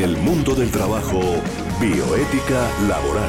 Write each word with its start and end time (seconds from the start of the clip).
El 0.00 0.16
mundo 0.16 0.54
del 0.54 0.70
trabajo, 0.70 1.20
bioética 1.78 2.66
laboral. 2.88 3.28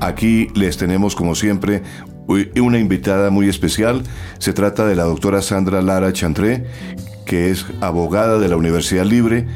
Aquí 0.00 0.48
les 0.56 0.76
tenemos 0.76 1.14
como 1.14 1.36
siempre 1.36 1.84
una 2.26 2.80
invitada 2.80 3.30
muy 3.30 3.48
especial. 3.48 4.02
Se 4.38 4.52
trata 4.52 4.84
de 4.84 4.96
la 4.96 5.04
doctora 5.04 5.42
Sandra 5.42 5.80
Lara 5.80 6.12
Chantré, 6.12 6.66
que 7.24 7.52
es 7.52 7.64
abogada 7.80 8.40
de 8.40 8.48
la 8.48 8.56
Universidad 8.56 9.04
Libre, 9.04 9.46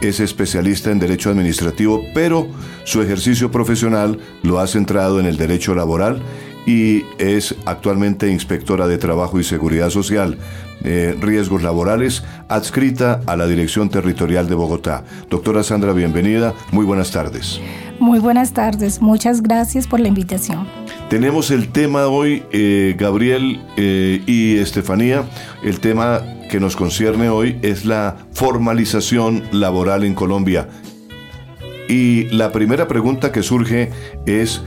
es 0.00 0.18
especialista 0.18 0.90
en 0.90 0.98
derecho 0.98 1.28
administrativo, 1.28 2.02
pero 2.14 2.48
su 2.84 3.02
ejercicio 3.02 3.50
profesional 3.50 4.20
lo 4.42 4.58
ha 4.58 4.66
centrado 4.66 5.20
en 5.20 5.26
el 5.26 5.36
derecho 5.36 5.74
laboral 5.74 6.22
y 6.66 7.04
es 7.18 7.54
actualmente 7.64 8.30
inspectora 8.30 8.86
de 8.86 8.98
Trabajo 8.98 9.40
y 9.40 9.44
Seguridad 9.44 9.90
Social, 9.90 10.38
eh, 10.84 11.16
Riesgos 11.20 11.62
Laborales, 11.62 12.24
adscrita 12.48 13.20
a 13.26 13.36
la 13.36 13.46
Dirección 13.46 13.88
Territorial 13.88 14.48
de 14.48 14.54
Bogotá. 14.54 15.04
Doctora 15.30 15.62
Sandra, 15.62 15.92
bienvenida, 15.92 16.54
muy 16.70 16.84
buenas 16.84 17.10
tardes. 17.10 17.60
Muy 17.98 18.18
buenas 18.18 18.52
tardes, 18.52 19.00
muchas 19.00 19.42
gracias 19.42 19.86
por 19.86 20.00
la 20.00 20.08
invitación. 20.08 20.66
Tenemos 21.08 21.50
el 21.50 21.68
tema 21.68 22.08
hoy, 22.08 22.42
eh, 22.50 22.96
Gabriel 22.98 23.62
eh, 23.76 24.22
y 24.26 24.56
Estefanía, 24.56 25.24
el 25.62 25.78
tema 25.78 26.20
que 26.50 26.58
nos 26.58 26.74
concierne 26.74 27.28
hoy 27.28 27.58
es 27.62 27.84
la 27.84 28.16
formalización 28.32 29.44
laboral 29.52 30.04
en 30.04 30.14
Colombia. 30.14 30.68
Y 31.88 32.24
la 32.30 32.52
primera 32.52 32.88
pregunta 32.88 33.32
que 33.32 33.42
surge 33.42 33.90
es, 34.26 34.62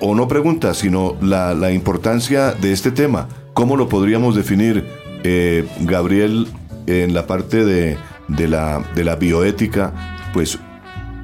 o 0.00 0.14
no 0.14 0.28
pregunta, 0.28 0.74
sino 0.74 1.16
la, 1.20 1.72
importancia 1.72 2.52
de 2.52 2.72
este 2.72 2.90
tema. 2.90 3.28
¿Cómo 3.54 3.76
lo 3.76 3.88
podríamos 3.88 4.36
definir, 4.36 4.86
eh, 5.24 5.66
Gabriel, 5.80 6.48
en 6.86 7.14
la 7.14 7.26
parte 7.26 7.64
de, 7.64 7.98
la, 8.28 8.84
de 8.94 9.04
la 9.04 9.16
bioética? 9.16 9.92
Pues 10.32 10.58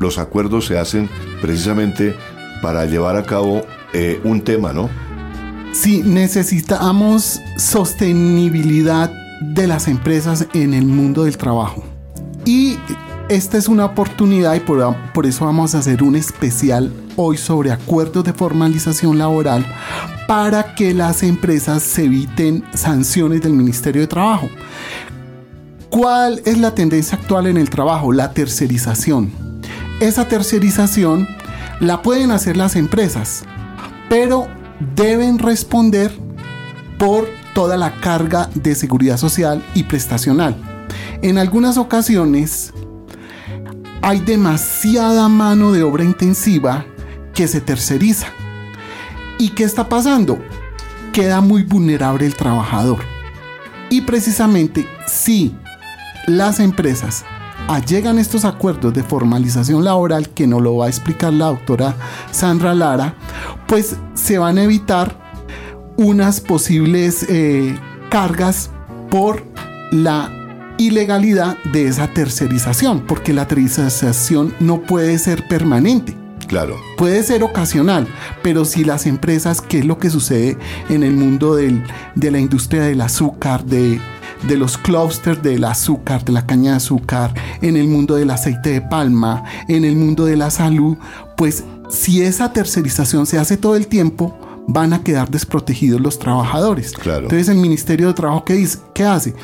los 0.01 0.19
acuerdos 0.19 0.67
se 0.67 0.79
hacen 0.79 1.09
precisamente 1.41 2.15
para 2.61 2.85
llevar 2.87 3.17
a 3.17 3.23
cabo 3.23 3.63
eh, 3.93 4.21
un 4.25 4.41
tema, 4.43 4.73
¿no? 4.73 4.89
Sí, 5.73 6.03
necesitamos 6.05 7.41
sostenibilidad 7.57 9.11
de 9.41 9.67
las 9.67 9.89
empresas 9.89 10.47
en 10.53 10.75
el 10.75 10.87
mundo 10.87 11.25
del 11.25 11.37
trabajo. 11.37 11.85
Y 12.45 12.77
esta 13.29 13.57
es 13.57 13.69
una 13.69 13.87
oportunidad 13.87 14.55
y 14.55 14.61
por, 14.61 14.95
por, 15.15 15.27
eso 15.27 15.47
vamos 15.47 15.75
a 15.75 15.79
hacer 15.79 16.03
un 16.03 16.17
especial 16.17 16.93
hoy 17.17 17.37
sobre 17.37 17.73
acuerdos 17.73 18.25
de 18.25 18.33
formalización 18.33 19.19
laboral 19.19 19.65
para 20.27 20.75
que 20.75 20.95
las 20.95 21.23
empresas 21.23 21.83
se 21.83 22.05
eviten 22.05 22.65
sanciones 22.75 23.43
del 23.43 23.53
Ministerio 23.53 24.03
de 24.03 24.09
Trabajo. 24.09 24.49
¿Cuál 25.91 26.41
es 26.45 26.59
la 26.59 26.75
tendencia 26.75 27.19
actual 27.19 27.47
en 27.47 27.57
el 27.57 27.69
trabajo? 27.69 28.13
La 28.13 28.33
tercerización. 28.33 29.31
Esa 30.01 30.27
tercerización 30.27 31.29
la 31.81 32.03
pueden 32.03 32.31
hacer 32.31 32.57
las 32.57 32.77
empresas, 32.77 33.45
pero 34.09 34.49
deben 34.97 35.39
responder 35.39 36.11
por 36.99 37.29
toda 37.55 37.77
la 37.77 38.01
carga 38.01 38.49
de 38.55 38.75
seguridad 38.75 39.17
social 39.17 39.63
y 39.75 39.83
prestacional. 39.83 40.57
En 41.23 41.39
algunas 41.39 41.77
ocasiones 41.77 42.73
hay 44.01 44.21
demasiada 44.21 45.29
mano 45.29 45.73
de 45.73 45.83
obra 45.83 46.05
intensiva 46.05 46.85
que 47.35 47.49
se 47.49 47.61
terceriza. 47.61 48.27
¿Y 49.39 49.51
qué 49.51 49.65
está 49.65 49.89
pasando? 49.89 50.39
Queda 51.13 51.41
muy 51.41 51.63
vulnerable 51.63 52.27
el 52.27 52.35
trabajador. 52.35 53.01
Y 53.91 54.03
precisamente 54.03 54.87
si 55.07 55.55
las 56.27 56.61
empresas 56.61 57.25
llegan 57.87 58.19
estos 58.19 58.45
acuerdos 58.45 58.93
de 58.93 59.03
formalización 59.03 59.85
laboral, 59.85 60.29
que 60.29 60.47
nos 60.47 60.63
lo 60.63 60.77
va 60.77 60.87
a 60.87 60.89
explicar 60.89 61.33
la 61.33 61.47
doctora 61.47 61.95
Sandra 62.31 62.75
Lara, 62.75 63.15
pues 63.67 63.97
se 64.15 64.39
van 64.39 64.59
a 64.59 64.65
evitar 64.65 65.17
unas 65.97 66.41
posibles 66.41 67.27
eh, 67.29 67.79
cargas 68.11 68.71
por 69.11 69.45
la 69.91 70.31
ilegalidad 70.79 71.57
de 71.73 71.87
esa 71.87 72.09
tercerización, 72.09 73.01
porque 73.07 73.33
la 73.33 73.47
tercerización 73.47 74.55
no 74.61 74.83
puede 74.83 75.19
ser 75.19 75.47
permanente. 75.49 76.22
Claro. 76.53 76.79
Puede 76.99 77.23
ser 77.23 77.43
ocasional, 77.45 78.07
pero 78.43 78.67
si 78.67 78.85
las 78.85 79.07
empresas, 79.07 79.63
que 79.63 79.79
es 79.79 79.87
lo 79.87 79.97
que 79.97 80.11
sucede 80.11 80.59
en 80.91 81.03
el 81.03 81.15
mundo 81.15 81.55
de 81.57 82.31
la 82.31 82.39
industria 82.39 82.83
del 82.83 83.01
azúcar, 83.01 83.65
de, 83.65 83.99
de 84.47 84.57
los 84.59 84.77
clústeres 84.77 85.43
del 85.43 85.65
azúcar, 85.65 86.27
de 86.27 86.33
la 86.33 86.45
caña 86.45 86.73
de 86.73 86.77
azúcar, 86.77 87.33
en 87.63 87.79
el 87.79 87.89
mundo 87.89 88.17
del 88.17 88.29
aceite 88.29 88.69
de 88.69 88.83
palma, 88.83 89.45
en 89.67 89.87
el 89.87 89.97
mundo 89.97 90.27
de 90.27 90.37
la 90.37 90.51
salud, 90.51 90.99
pues 91.39 91.65
si 91.89 92.21
esa 92.21 92.53
tercerización 92.53 93.25
se 93.25 93.39
hace 93.39 93.57
todo 93.57 93.75
el 93.75 93.87
tiempo, 93.87 94.37
van 94.67 94.93
a 94.93 95.03
quedar 95.03 95.31
desprotegidos 95.31 96.01
los 96.01 96.19
trabajadores. 96.19 96.93
Claro. 96.93 97.23
Entonces 97.23 97.49
el 97.49 97.57
Ministerio 97.57 98.09
de 98.09 98.15
Trabajo, 98.15 98.45
¿qué, 98.45 98.55
dice? 98.55 98.79
¿qué 98.95 99.05
hace? 99.05 99.35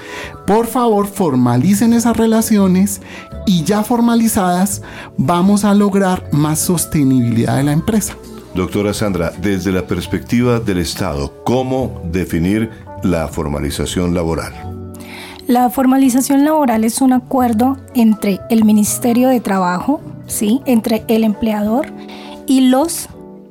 Por 0.46 0.66
favor, 0.66 1.06
formalicen 1.06 1.92
esas 1.92 2.16
relaciones 2.16 3.00
y 3.48 3.64
ya 3.64 3.82
formalizadas 3.82 4.82
vamos 5.16 5.64
a 5.64 5.74
lograr 5.74 6.28
más 6.32 6.58
sostenibilidad 6.58 7.56
de 7.56 7.64
la 7.64 7.72
empresa. 7.72 8.14
Doctora 8.54 8.92
Sandra, 8.92 9.32
desde 9.40 9.72
la 9.72 9.86
perspectiva 9.86 10.60
del 10.60 10.78
Estado, 10.78 11.32
¿cómo 11.44 12.02
definir 12.12 12.70
la 13.02 13.26
formalización 13.26 14.14
laboral? 14.14 14.52
La 15.46 15.70
formalización 15.70 16.44
laboral 16.44 16.84
es 16.84 17.00
un 17.00 17.14
acuerdo 17.14 17.78
entre 17.94 18.38
el 18.50 18.66
Ministerio 18.66 19.30
de 19.30 19.40
Trabajo, 19.40 20.02
¿sí? 20.26 20.60
entre 20.66 21.04
el 21.08 21.24
empleador 21.24 21.86
y 22.46 22.68
los 22.68 23.08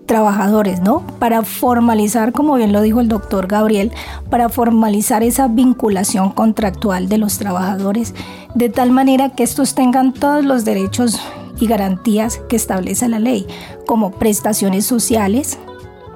trabajadores, 0.07 0.81
¿no? 0.81 1.05
Para 1.19 1.43
formalizar, 1.43 2.31
como 2.31 2.55
bien 2.55 2.73
lo 2.73 2.81
dijo 2.81 2.99
el 2.99 3.07
doctor 3.07 3.45
Gabriel, 3.45 3.91
para 4.31 4.49
formalizar 4.49 5.21
esa 5.21 5.47
vinculación 5.47 6.31
contractual 6.31 7.09
de 7.09 7.19
los 7.19 7.37
trabajadores, 7.37 8.15
de 8.55 8.69
tal 8.69 8.89
manera 8.89 9.29
que 9.29 9.43
estos 9.43 9.75
tengan 9.75 10.13
todos 10.13 10.43
los 10.43 10.65
derechos 10.65 11.19
y 11.59 11.67
garantías 11.67 12.39
que 12.49 12.55
establece 12.55 13.07
la 13.07 13.19
ley, 13.19 13.45
como 13.85 14.11
prestaciones 14.11 14.85
sociales, 14.85 15.59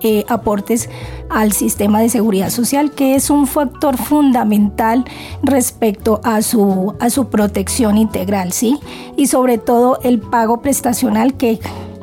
eh, 0.03 0.25
aportes 0.29 0.89
al 1.29 1.51
sistema 1.51 1.99
de 1.99 2.09
seguridad 2.09 2.49
social, 2.49 2.91
que 2.91 3.13
es 3.13 3.29
un 3.29 3.45
factor 3.45 3.97
fundamental 3.97 5.05
respecto 5.43 6.21
a 6.23 6.41
su, 6.41 6.95
a 6.99 7.11
su 7.11 7.27
protección 7.27 7.99
integral, 7.99 8.51
¿sí? 8.51 8.79
Y 9.15 9.27
sobre 9.27 9.59
todo 9.59 9.99
el 10.01 10.19
pago 10.19 10.61
prestacional, 10.61 11.35
que 11.35 11.59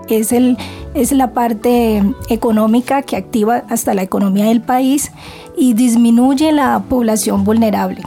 es, 0.09 0.33
el, 0.33 0.57
es 0.99 1.13
la 1.13 1.33
parte 1.33 2.03
económica 2.29 3.03
que 3.03 3.17
activa 3.17 3.63
hasta 3.69 3.95
la 3.95 4.03
economía 4.03 4.47
del 4.47 4.61
país 4.61 5.13
y 5.57 5.75
disminuye 5.75 6.51
la 6.51 6.83
población 6.89 7.45
vulnerable. 7.45 8.03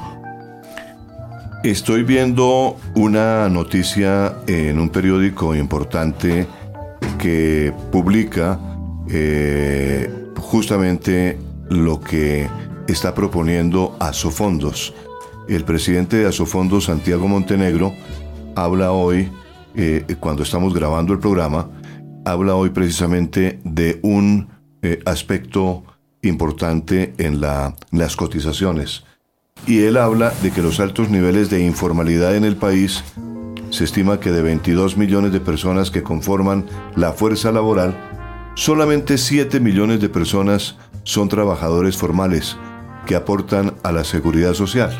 Estoy 1.64 2.04
viendo 2.04 2.76
una 2.96 3.48
noticia 3.48 4.36
en 4.46 4.78
un 4.78 4.90
periódico 4.90 5.56
importante 5.56 6.48
que 7.18 7.72
publica 7.92 8.60
eh, 9.10 10.12
justamente 10.38 11.40
lo 11.70 12.02
que 12.02 12.50
está 12.88 13.16
proponiendo 13.16 13.96
Asofondos. 14.00 14.94
El 15.48 15.64
presidente 15.64 16.18
de 16.18 16.28
Asofondos, 16.28 16.86
Santiago 16.86 17.28
Montenegro, 17.28 17.94
habla 18.56 18.92
hoy, 18.92 19.30
eh, 19.76 20.04
cuando 20.20 20.44
estamos 20.44 20.74
grabando 20.74 21.14
el 21.14 21.20
programa, 21.20 21.70
habla 22.26 22.56
hoy 22.56 22.70
precisamente 22.70 23.60
de 23.64 24.00
un 24.04 24.50
eh, 24.82 25.00
aspecto 25.06 25.84
importante 26.22 27.14
en 27.18 27.42
las 27.42 28.16
cotizaciones. 28.16 29.04
Y 29.68 29.80
él 29.84 29.98
habla 29.98 30.32
de 30.42 30.52
que 30.52 30.62
los 30.62 30.80
altos 30.80 31.10
niveles 31.10 31.50
de 31.50 31.64
informalidad 31.64 32.36
en 32.36 32.46
el 32.46 32.56
país, 32.56 33.04
se 33.70 33.86
estima 33.86 34.20
que 34.20 34.32
de 34.32 34.42
22 34.42 34.98
millones 34.98 35.32
de 35.32 35.40
personas 35.40 35.92
que 35.92 36.04
conforman 36.04 36.66
la 36.96 37.14
fuerza 37.14 37.52
laboral, 37.52 37.96
Solamente 38.56 39.18
7 39.18 39.62
millones 39.62 40.02
de 40.02 40.10
personas 40.10 40.76
son 41.04 41.30
trabajadores 41.30 41.96
formales 41.96 42.58
que 43.06 43.16
aportan 43.16 43.76
a 43.82 43.94
la 43.94 44.04
seguridad 44.04 44.54
social. 44.54 44.92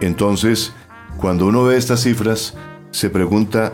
Entonces, 0.00 0.72
cuando 1.16 1.46
uno 1.46 1.64
ve 1.64 1.76
estas 1.76 2.02
cifras, 2.02 2.54
se 2.90 3.08
pregunta 3.08 3.72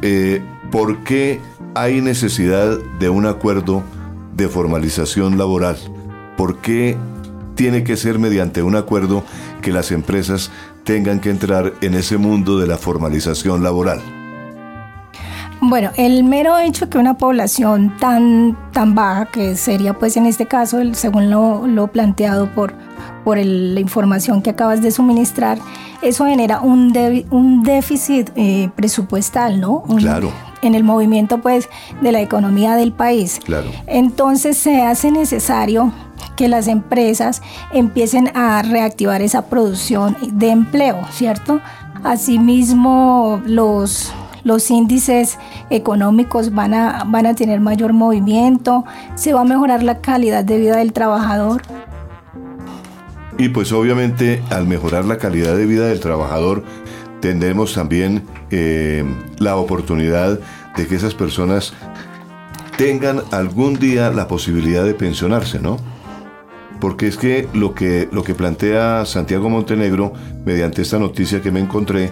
eh, 0.00 0.42
por 0.72 1.04
qué 1.04 1.38
hay 1.78 2.00
necesidad 2.00 2.76
de 2.98 3.08
un 3.08 3.24
acuerdo 3.24 3.84
de 4.34 4.48
formalización 4.48 5.38
laboral. 5.38 5.76
¿Por 6.36 6.58
qué 6.58 6.96
tiene 7.54 7.84
que 7.84 7.96
ser 7.96 8.18
mediante 8.18 8.64
un 8.64 8.74
acuerdo 8.74 9.22
que 9.62 9.70
las 9.70 9.92
empresas 9.92 10.50
tengan 10.82 11.20
que 11.20 11.30
entrar 11.30 11.74
en 11.80 11.94
ese 11.94 12.18
mundo 12.18 12.58
de 12.58 12.66
la 12.66 12.78
formalización 12.78 13.62
laboral? 13.62 14.00
Bueno, 15.60 15.90
el 15.96 16.24
mero 16.24 16.58
hecho 16.58 16.90
que 16.90 16.98
una 16.98 17.16
población 17.16 17.96
tan, 17.98 18.58
tan 18.72 18.96
baja, 18.96 19.26
que 19.26 19.56
sería 19.56 19.94
pues 19.94 20.16
en 20.16 20.26
este 20.26 20.46
caso, 20.46 20.78
según 20.94 21.30
lo, 21.30 21.86
planteado 21.92 22.52
por, 22.54 22.74
por 23.22 23.38
la 23.38 23.78
información 23.78 24.42
que 24.42 24.50
acabas 24.50 24.82
de 24.82 24.90
suministrar, 24.90 25.58
eso 26.02 26.26
genera 26.26 26.60
un, 26.60 26.92
un 27.30 27.62
déficit 27.62 28.30
eh, 28.34 28.68
presupuestal, 28.74 29.60
¿no? 29.60 29.84
claro. 29.98 30.32
En 30.62 30.74
el 30.74 30.84
movimiento, 30.84 31.38
pues, 31.38 31.68
de 32.00 32.12
la 32.12 32.20
economía 32.20 32.74
del 32.76 32.92
país. 32.92 33.40
Claro. 33.44 33.70
Entonces 33.86 34.56
se 34.56 34.82
hace 34.82 35.10
necesario 35.10 35.92
que 36.36 36.48
las 36.48 36.68
empresas 36.68 37.42
empiecen 37.72 38.30
a 38.36 38.62
reactivar 38.62 39.22
esa 39.22 39.46
producción 39.46 40.16
de 40.32 40.50
empleo, 40.50 41.00
¿cierto? 41.10 41.60
Asimismo, 42.04 43.42
los, 43.44 44.12
los 44.44 44.70
índices 44.70 45.36
económicos 45.68 46.54
van 46.54 46.74
a, 46.74 47.04
van 47.06 47.26
a 47.26 47.34
tener 47.34 47.60
mayor 47.60 47.92
movimiento, 47.92 48.84
se 49.16 49.32
va 49.32 49.40
a 49.40 49.44
mejorar 49.44 49.82
la 49.82 50.00
calidad 50.00 50.44
de 50.44 50.58
vida 50.58 50.76
del 50.76 50.92
trabajador. 50.92 51.62
Y 53.36 53.48
pues 53.50 53.72
obviamente 53.72 54.42
al 54.50 54.66
mejorar 54.66 55.04
la 55.04 55.18
calidad 55.18 55.56
de 55.56 55.66
vida 55.66 55.86
del 55.86 56.00
trabajador, 56.00 56.64
tendremos 57.20 57.74
también 57.74 58.24
eh, 58.50 59.04
la 59.38 59.56
oportunidad 59.56 60.38
de 60.76 60.86
que 60.86 60.94
esas 60.94 61.14
personas 61.14 61.72
tengan 62.76 63.22
algún 63.32 63.78
día 63.78 64.10
la 64.10 64.28
posibilidad 64.28 64.84
de 64.84 64.94
pensionarse, 64.94 65.58
¿no? 65.58 65.78
porque 66.80 67.06
es 67.06 67.16
que 67.16 67.48
lo 67.54 67.74
que, 67.74 68.08
lo 68.12 68.22
que 68.22 68.34
plantea 68.34 69.04
Santiago 69.04 69.48
Montenegro, 69.48 70.12
mediante 70.44 70.82
esta 70.82 70.98
noticia 70.98 71.42
que 71.42 71.50
me 71.50 71.60
encontré, 71.60 72.10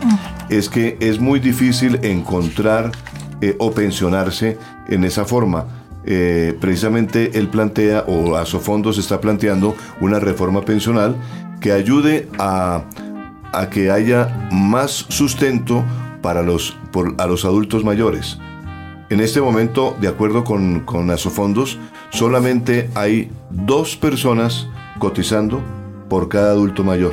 es 0.48 0.68
que 0.68 0.96
es 1.00 1.20
muy 1.20 1.40
difícil 1.40 2.00
encontrar 2.02 2.92
eh, 3.40 3.54
o 3.58 3.72
pensionarse 3.72 4.58
en 4.88 5.04
esa 5.04 5.24
forma. 5.24 5.66
Eh, 6.04 6.56
precisamente 6.60 7.38
él 7.38 7.48
plantea, 7.48 8.04
o 8.06 8.36
a 8.36 8.46
se 8.46 9.00
está 9.00 9.20
planteando, 9.20 9.74
una 10.00 10.20
reforma 10.20 10.62
pensional 10.62 11.16
que 11.60 11.72
ayude 11.72 12.28
a, 12.38 12.84
a 13.56 13.70
que 13.70 13.90
haya 13.90 14.48
más 14.52 15.06
sustento 15.08 15.82
para 16.22 16.42
los, 16.42 16.76
a 17.18 17.26
los 17.26 17.44
adultos 17.44 17.84
mayores. 17.84 18.38
En 19.08 19.20
este 19.20 19.40
momento, 19.40 19.96
de 20.00 20.08
acuerdo 20.08 20.44
con, 20.44 20.80
con 20.80 21.10
Asofondos, 21.10 21.78
solamente 22.10 22.90
hay 22.94 23.30
dos 23.50 23.96
personas 23.96 24.68
cotizando 24.98 25.62
por 26.08 26.28
cada 26.28 26.50
adulto 26.50 26.84
mayor, 26.84 27.12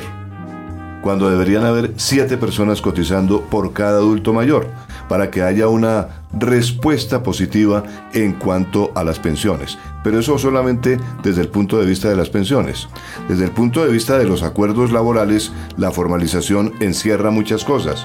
cuando 1.02 1.30
deberían 1.30 1.64
haber 1.64 1.92
siete 1.96 2.36
personas 2.36 2.80
cotizando 2.80 3.42
por 3.42 3.72
cada 3.72 3.98
adulto 3.98 4.32
mayor, 4.32 4.68
para 5.08 5.30
que 5.30 5.42
haya 5.42 5.68
una 5.68 6.24
respuesta 6.32 7.22
positiva 7.22 7.82
en 8.12 8.32
cuanto 8.32 8.92
a 8.94 9.04
las 9.04 9.18
pensiones. 9.18 9.78
Pero 10.02 10.18
eso 10.18 10.38
solamente 10.38 10.98
desde 11.22 11.42
el 11.42 11.48
punto 11.48 11.78
de 11.78 11.86
vista 11.86 12.08
de 12.08 12.16
las 12.16 12.30
pensiones. 12.30 12.88
Desde 13.28 13.44
el 13.44 13.50
punto 13.50 13.84
de 13.84 13.92
vista 13.92 14.18
de 14.18 14.24
los 14.24 14.42
acuerdos 14.42 14.92
laborales, 14.92 15.52
la 15.76 15.90
formalización 15.90 16.72
encierra 16.80 17.30
muchas 17.30 17.64
cosas. 17.64 18.04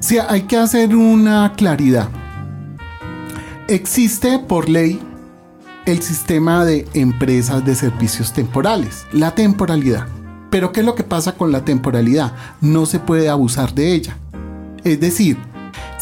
Sí, 0.00 0.18
hay 0.18 0.42
que 0.42 0.56
hacer 0.56 0.96
una 0.96 1.52
claridad. 1.56 2.08
Existe 3.68 4.40
por 4.40 4.68
ley 4.68 5.00
el 5.86 6.02
sistema 6.02 6.64
de 6.64 6.86
empresas 6.94 7.64
de 7.64 7.74
servicios 7.74 8.32
temporales, 8.32 9.06
la 9.12 9.34
temporalidad. 9.34 10.06
Pero 10.50 10.72
¿qué 10.72 10.80
es 10.80 10.86
lo 10.86 10.94
que 10.94 11.04
pasa 11.04 11.36
con 11.36 11.50
la 11.50 11.64
temporalidad? 11.64 12.34
No 12.60 12.84
se 12.84 12.98
puede 12.98 13.28
abusar 13.28 13.74
de 13.74 13.94
ella. 13.94 14.16
Es 14.84 15.00
decir, 15.00 15.38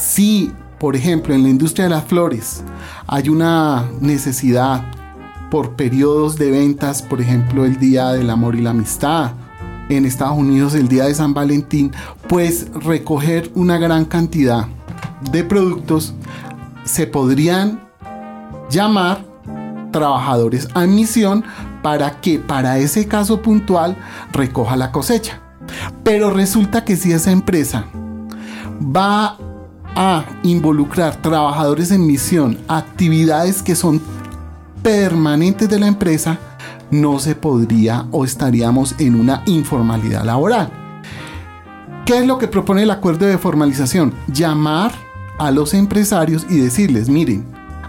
si, 0.01 0.53
por 0.79 0.97
ejemplo, 0.97 1.35
en 1.35 1.43
la 1.43 1.51
industria 1.51 1.85
de 1.85 1.91
las 1.91 2.05
flores 2.05 2.65
hay 3.07 3.29
una 3.29 3.87
necesidad 4.01 4.83
por 5.51 5.77
periodos 5.77 6.37
de 6.37 6.51
ventas, 6.51 7.03
por 7.03 7.21
ejemplo, 7.21 7.65
el 7.65 7.79
Día 7.79 8.11
del 8.13 8.31
Amor 8.31 8.55
y 8.55 8.63
la 8.63 8.71
Amistad, 8.71 9.33
en 9.89 10.07
Estados 10.07 10.39
Unidos 10.39 10.75
el 10.75 10.89
Día 10.89 11.05
de 11.05 11.15
San 11.15 11.35
Valentín, 11.35 11.93
pues 12.29 12.69
recoger 12.73 13.51
una 13.55 13.77
gran 13.77 14.05
cantidad 14.05 14.69
de 15.33 15.45
productos 15.45 16.15
se 16.85 17.07
podrían 17.07 17.81
llamar 18.71 19.25
trabajadores 19.91 20.69
a 20.75 20.87
misión 20.87 21.45
para 21.83 22.21
que 22.21 22.39
para 22.39 22.79
ese 22.79 23.07
caso 23.07 23.43
puntual 23.43 23.97
recoja 24.33 24.77
la 24.77 24.93
cosecha. 24.93 25.41
Pero 26.05 26.31
resulta 26.31 26.85
que 26.85 26.97
si 26.97 27.13
esa 27.13 27.33
empresa 27.33 27.87
va 28.81 29.37
a 29.95 30.25
involucrar 30.43 31.17
trabajadores 31.17 31.91
en 31.91 32.07
misión, 32.07 32.59
actividades 32.69 33.63
que 33.63 33.75
son 33.75 34.01
permanentes 34.83 35.69
de 35.69 35.79
la 35.79 35.89
empresa, 35.89 36.39
no 36.91 37.19
se 37.19 37.35
podría 37.35 38.07
o 38.11 38.25
estaríamos 38.25 38.95
en 38.99 39.15
una 39.15 39.43
informalidad 39.47 40.25
laboral. 40.25 40.71
¿Qué 42.05 42.19
es 42.19 42.27
lo 42.27 42.39
que 42.39 42.49
propone 42.49 42.83
el 42.83 42.91
acuerdo 42.91 43.27
de 43.27 43.39
formalización? 43.39 44.13
Llamar 44.33 44.93
a 45.39 45.51
los 45.51 45.75
empresarios 45.75 46.47
y 46.51 46.59
decirles, 46.59 47.09
miren, 47.09 47.45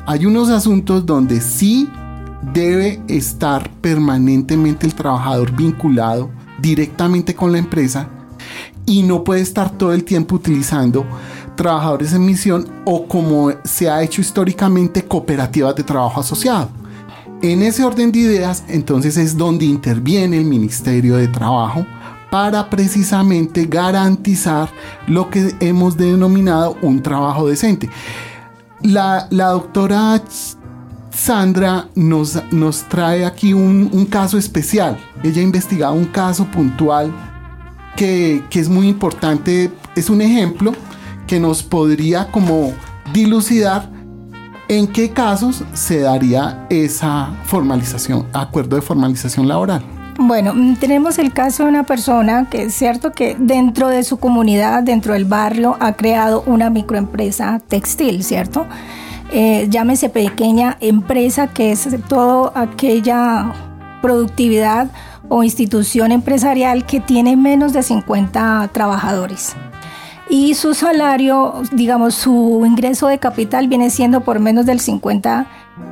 hay 0.06 0.25
unos 0.25 0.50
asuntos 0.50 1.06
donde 1.06 1.42
sí 1.42 1.89
debe 2.54 3.01
estar 3.07 3.69
permanentemente 3.81 4.86
el 4.86 4.95
trabajador 4.95 5.51
vinculado 5.56 6.30
directamente 6.59 7.36
con 7.36 7.51
la 7.51 7.59
empresa 7.59 8.07
y 8.86 9.04
no 9.04 9.24
puede 9.24 9.42
estar 9.42 9.77
todo 9.77 9.94
el 9.94 10.04
tiempo 10.04 10.36
utilizando 10.36 11.06
trabajadores 11.61 12.11
en 12.13 12.25
misión 12.25 12.67
o 12.85 13.05
como 13.05 13.51
se 13.63 13.87
ha 13.87 14.01
hecho 14.01 14.19
históricamente 14.19 15.03
cooperativas 15.03 15.75
de 15.75 15.83
trabajo 15.83 16.19
asociado. 16.19 16.69
En 17.43 17.61
ese 17.61 17.83
orden 17.83 18.11
de 18.11 18.19
ideas, 18.19 18.63
entonces 18.67 19.15
es 19.15 19.37
donde 19.37 19.65
interviene 19.65 20.37
el 20.37 20.45
Ministerio 20.45 21.17
de 21.17 21.27
Trabajo 21.27 21.85
para 22.31 22.67
precisamente 22.67 23.65
garantizar 23.65 24.69
lo 25.05 25.29
que 25.29 25.53
hemos 25.59 25.95
denominado 25.95 26.77
un 26.81 27.03
trabajo 27.03 27.47
decente. 27.47 27.89
La, 28.81 29.27
doctora 29.29 30.19
Sandra 31.11 31.89
nos, 31.93 32.41
nos 32.51 32.83
trae 32.89 33.23
aquí 33.23 33.53
un, 33.53 34.07
caso 34.09 34.39
especial. 34.39 34.97
Ella 35.21 35.41
ha 35.41 35.43
investigado 35.43 35.93
un 35.93 36.05
caso 36.05 36.45
puntual 36.45 37.11
que, 37.95 38.43
que 38.49 38.59
es 38.59 38.67
muy 38.67 38.87
importante. 38.87 39.71
Es 39.95 40.09
un 40.09 40.21
ejemplo 40.21 40.73
que 41.31 41.39
nos 41.39 41.63
podría 41.63 42.28
como 42.28 42.74
dilucidar 43.13 43.88
en 44.68 44.86
qué 44.86 45.12
casos 45.12 45.63
se 45.72 46.01
daría 46.01 46.68
esa 46.69 47.30
formalización, 47.45 48.28
acuerdo 48.33 48.75
de 48.75 48.81
formalización 48.81 49.48
laboral. 49.48 49.81
Bueno, 50.19 50.54
mm, 50.54 50.75
tenemos 50.75 51.19
el 51.19 51.31
caso 51.31 51.63
de 51.63 51.69
una 51.69 51.83
persona 51.83 52.50
que 52.50 52.63
es 52.63 52.74
cierto 52.74 53.13
que 53.13 53.38
dentro 53.39 53.88
de 53.88 54.04
su 54.04 54.18
comunidad, 54.18 54.83
dentro 54.83 55.14
del 55.14 55.23
barrio, 55.23 55.78
ha 55.80 55.94
creado 55.94 56.44
una 56.47 56.69
microempresa 56.69 57.61
textil, 57.66 58.26
¿cierto? 58.26 58.66
Eh, 59.31 59.68
llámese 59.69 60.09
pequeña 60.09 60.76
empresa, 60.81 61.47
que 61.47 61.71
es 61.71 61.88
toda 62.09 62.52
aquella 62.61 63.54
productividad 64.02 64.92
o 65.30 65.44
institución 65.44 66.11
empresarial 66.11 66.85
que 66.85 67.00
tiene 67.00 67.38
menos 67.38 67.71
de 67.71 67.83
50 67.83 68.69
trabajadores. 68.73 69.56
Y 70.30 70.54
su 70.56 70.73
salario, 70.73 71.56
digamos, 71.71 72.16
su 72.16 72.63
ingreso 72.66 73.07
de 73.07 73.19
capital 73.19 73.68
viene 73.68 73.90
siendo 73.90 74.21
por 74.21 74.40
menos 74.40 74.66
del 74.66 74.80
50 74.80 75.45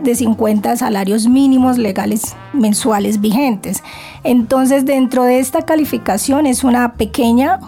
de 0.03 0.15
50 0.15 0.77
salarios 0.77 1.27
mínimos 1.27 1.77
legales 1.77 2.35
mensuales 2.53 3.19
vigentes. 3.19 3.83
Entonces, 4.23 4.85
dentro 4.85 5.23
de 5.23 5.39
esta 5.39 5.63
calificación 5.63 6.45
es 6.45 6.63
una 6.63 6.93
pequeña 6.93 7.59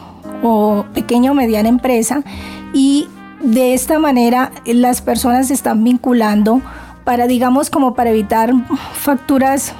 o 0.43 0.85
pequeña 0.93 1.31
o 1.31 1.33
mediana 1.33 1.69
empresa 1.69 2.23
y 2.73 3.07
de 3.41 3.73
esta 3.73 3.99
manera 3.99 4.51
las 4.65 5.01
personas 5.01 5.47
se 5.47 5.53
están 5.53 5.83
vinculando 5.83 6.61
para, 7.03 7.27
digamos, 7.27 7.69
como 7.69 7.95
para 7.95 8.11
evitar 8.11 8.53
facturas 8.93 9.73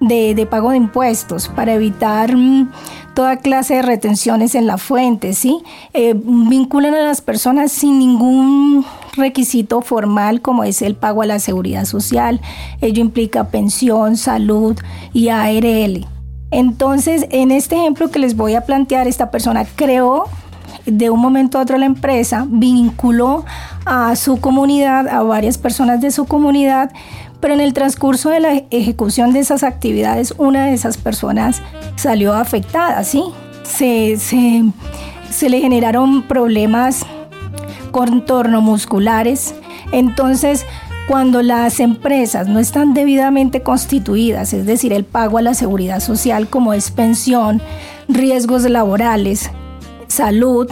de, 0.00 0.46
pago 0.48 0.70
de 0.70 0.76
impuestos, 0.76 1.48
para 1.48 1.74
evitar 1.74 2.36
mm, 2.36 2.70
toda 3.14 3.36
clase 3.36 3.74
de 3.74 3.82
retenciones 3.82 4.54
en 4.54 4.66
la 4.66 4.78
fuente, 4.78 5.34
¿sí? 5.34 5.58
Eh, 5.92 6.14
vinculan 6.16 6.94
a 6.94 7.02
las 7.02 7.20
personas 7.20 7.72
sin 7.72 7.98
ningún 7.98 8.84
requisito 9.16 9.80
formal 9.80 10.40
como 10.40 10.64
es 10.64 10.82
el 10.82 10.94
pago 10.94 11.22
a 11.22 11.26
la 11.26 11.38
seguridad 11.38 11.84
social. 11.84 12.40
Ello 12.80 13.00
implica 13.00 13.48
pensión, 13.48 14.16
salud 14.16 14.76
y 15.12 15.28
ARL. 15.30 16.06
Entonces, 16.50 17.26
en 17.30 17.50
este 17.50 17.76
ejemplo 17.76 18.10
que 18.10 18.18
les 18.18 18.36
voy 18.36 18.54
a 18.54 18.62
plantear, 18.62 19.06
esta 19.06 19.30
persona 19.30 19.66
creó 19.76 20.24
de 20.86 21.10
un 21.10 21.20
momento 21.20 21.58
a 21.58 21.62
otro 21.62 21.76
la 21.76 21.86
empresa, 21.86 22.46
vinculó 22.48 23.44
a 23.84 24.16
su 24.16 24.40
comunidad, 24.40 25.08
a 25.08 25.22
varias 25.22 25.58
personas 25.58 26.00
de 26.00 26.10
su 26.10 26.24
comunidad, 26.24 26.90
pero 27.40 27.54
en 27.54 27.60
el 27.60 27.72
transcurso 27.72 28.30
de 28.30 28.40
la 28.40 28.62
ejecución 28.70 29.32
de 29.32 29.40
esas 29.40 29.62
actividades, 29.62 30.34
una 30.38 30.66
de 30.66 30.74
esas 30.74 30.96
personas 30.96 31.62
salió 31.96 32.34
afectada, 32.34 33.04
¿sí? 33.04 33.22
Se, 33.62 34.16
se, 34.16 34.64
se 35.30 35.48
le 35.48 35.60
generaron 35.60 36.22
problemas 36.22 37.04
contorno 37.90 38.60
musculares. 38.60 39.54
Entonces, 39.92 40.66
cuando 41.08 41.42
las 41.42 41.80
empresas 41.80 42.48
no 42.48 42.58
están 42.58 42.92
debidamente 42.92 43.62
constituidas, 43.62 44.52
es 44.52 44.66
decir, 44.66 44.92
el 44.92 45.04
pago 45.04 45.38
a 45.38 45.42
la 45.42 45.54
seguridad 45.54 46.00
social 46.00 46.48
como 46.48 46.74
es 46.74 46.90
pensión, 46.90 47.62
riesgos 48.08 48.64
laborales, 48.64 49.50
salud, 50.06 50.70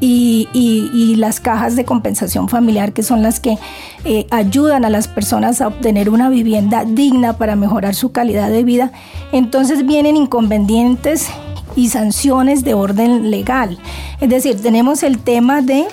y, 0.00 1.14
las 1.16 1.40
cajas 1.40 1.74
de 1.74 1.84
compensación 1.84 2.48
familiar, 2.48 2.92
que 2.92 3.02
son 3.02 3.22
las 3.22 3.40
que 3.40 3.58
eh, 4.04 4.26
ayudan 4.30 4.84
a 4.84 4.90
las 4.90 5.08
personas 5.08 5.60
a 5.60 5.68
obtener 5.68 6.10
una 6.10 6.28
vivienda 6.28 6.84
digna 6.84 7.32
para 7.32 7.56
mejorar 7.56 7.94
su 7.94 8.12
calidad 8.12 8.50
de 8.50 8.62
vida, 8.62 8.92
entonces 9.32 9.84
vienen 9.84 10.16
inconvenientes 10.16 11.28
y 11.74 11.88
sanciones 11.88 12.62
de 12.62 12.74
orden 12.74 13.30
legal. 13.30 13.78
Es 14.20 14.28
decir, 14.28 14.60
tenemos 14.60 15.02
el 15.02 15.18
tema 15.18 15.60
de 15.60 15.86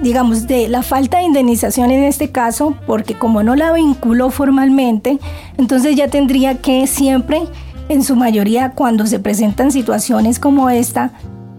digamos, 0.00 0.46
de 0.46 0.68
la 0.68 0.82
falta 0.82 1.18
de 1.18 1.24
indemnización 1.24 1.90
en 1.90 2.04
este 2.04 2.30
caso, 2.30 2.76
porque 2.86 3.14
como 3.14 3.42
no 3.42 3.56
la 3.56 3.72
vinculó 3.72 4.30
formalmente, 4.30 5.18
entonces 5.56 5.96
ya 5.96 6.08
tendría 6.08 6.58
que 6.58 6.86
siempre, 6.86 7.42
en 7.88 8.04
su 8.04 8.14
mayoría, 8.14 8.72
cuando 8.72 9.06
se 9.06 9.18
presentan 9.18 9.72
situaciones 9.72 10.38
como 10.38 10.70
esta, 10.70 11.12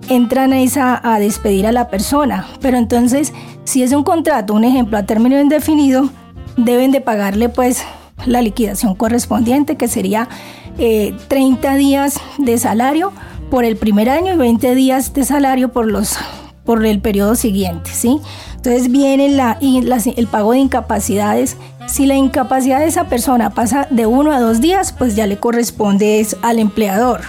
entran 0.10 0.54
a, 0.54 0.62
esa, 0.62 1.00
a 1.04 1.20
despedir 1.20 1.68
a 1.68 1.72
la 1.72 1.90
persona. 1.90 2.48
Pero 2.62 2.78
entonces, 2.78 3.34
si 3.64 3.84
es 3.84 3.94
un 3.94 4.04
contrato, 4.04 4.54
un 4.54 4.64
ejemplo, 4.64 4.98
a 4.98 5.04
término 5.04 5.40
indefinido, 5.40 6.10
deben 6.58 6.92
de 6.92 7.02
pagarle 7.02 7.50
pues 7.50 7.84
la 8.26 8.42
liquidación 8.42 8.96
correspondiente, 8.96 9.78
que 9.78 9.88
sería 9.88 10.28
30 10.78 11.76
eh, 11.76 11.78
días 11.78 12.20
de 12.38 12.58
salario 12.58 13.14
por 13.50 13.64
el 13.64 13.78
primer 13.78 14.10
año 14.10 14.34
y 14.34 14.38
20 14.38 14.76
días 14.76 15.14
de 15.14 15.24
salario 15.24 15.70
por, 15.70 15.90
los, 15.90 16.18
por 16.66 16.86
el 16.86 17.00
periodo 17.00 17.36
siguiente, 17.36 17.92
¿sí? 17.94 18.20
Entonces 18.56 18.92
viene 18.92 19.30
la, 19.30 19.58
el 19.62 20.28
pago 20.28 20.52
de 20.52 20.60
incapacidades. 20.60 21.56
Si 21.88 22.06
la 22.06 22.16
incapacidad 22.16 22.80
de 22.80 22.88
esa 22.88 23.06
persona 23.06 23.52
pasa 23.52 23.88
de 23.90 24.06
uno 24.06 24.32
a 24.32 24.40
dos 24.40 24.60
días, 24.60 24.92
pues 24.92 25.16
ya 25.16 25.26
le 25.26 25.38
corresponde 25.38 26.26
al 26.42 26.60
empleador. 26.60 27.22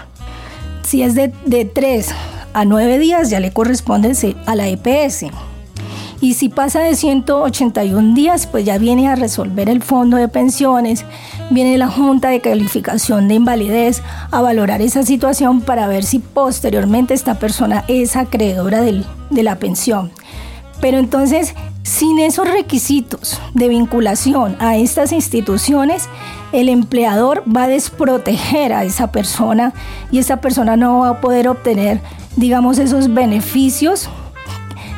Si 0.82 1.02
es 1.02 1.14
de 1.14 1.70
tres 1.72 2.12
a 2.52 2.64
nueve 2.64 2.99
días 2.99 3.30
ya 3.30 3.40
le 3.40 3.52
corresponde 3.52 4.14
a 4.47 4.54
la 4.54 4.69
EPS. 4.69 5.26
Y 6.23 6.35
si 6.35 6.50
pasa 6.50 6.80
de 6.80 6.97
181 6.97 8.14
días, 8.14 8.47
pues 8.47 8.66
ya 8.66 8.76
viene 8.76 9.09
a 9.09 9.16
resolver 9.16 9.71
el 9.71 9.83
fondo 9.83 10.19
de 10.19 10.28
pensiones, 10.28 11.07
viene 11.49 11.78
la 11.78 11.88
Junta 11.88 12.28
de 12.28 12.40
Calificación 12.40 13.26
de 13.26 13.35
Invalidez 13.35 14.02
a 14.30 14.42
valorar 14.42 14.83
esa 14.83 15.02
situación 15.02 15.62
para 15.62 15.87
ver 15.87 16.04
si 16.04 16.19
posteriormente 16.19 17.14
esta 17.14 17.38
persona 17.38 17.85
es 17.88 18.16
acreedora 18.16 18.83
de 18.83 19.42
la 19.42 19.59
pensión. 19.59 20.12
Pero 20.83 20.99
entonces, 20.99 21.54
sin 21.83 22.19
esos 22.19 22.50
requisitos 22.50 23.40
de 23.54 23.69
vinculación 23.69 24.57
a 24.61 24.76
estas 24.76 25.12
instituciones, 25.12 26.09
el 26.52 26.69
empleador 26.69 27.45
va 27.45 27.64
a 27.64 27.69
desproteger 27.69 28.75
a 28.75 28.85
esa 28.85 29.11
persona 29.11 29.73
y 30.11 30.19
esa 30.19 30.37
persona 30.42 30.76
no 30.76 31.00
va 31.00 31.09
a 31.09 31.21
poder 31.21 31.49
obtener 31.49 32.00
digamos, 32.37 32.78
esos 32.78 33.12
beneficios 33.12 34.08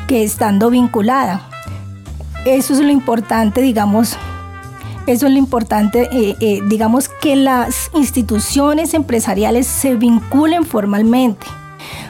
que 0.07 0.23
estando 0.23 0.69
vinculada. 0.69 1.49
Eso 2.45 2.73
es 2.73 2.79
lo 2.79 2.91
importante, 2.91 3.61
digamos, 3.61 4.17
eso 5.05 5.27
es 5.27 5.33
lo 5.33 5.37
importante, 5.37 6.09
eh, 6.11 6.35
eh, 6.39 6.59
digamos, 6.67 7.09
que 7.09 7.35
las 7.35 7.91
instituciones 7.93 8.93
empresariales 8.93 9.67
se 9.67 9.95
vinculen 9.95 10.65
formalmente 10.65 11.45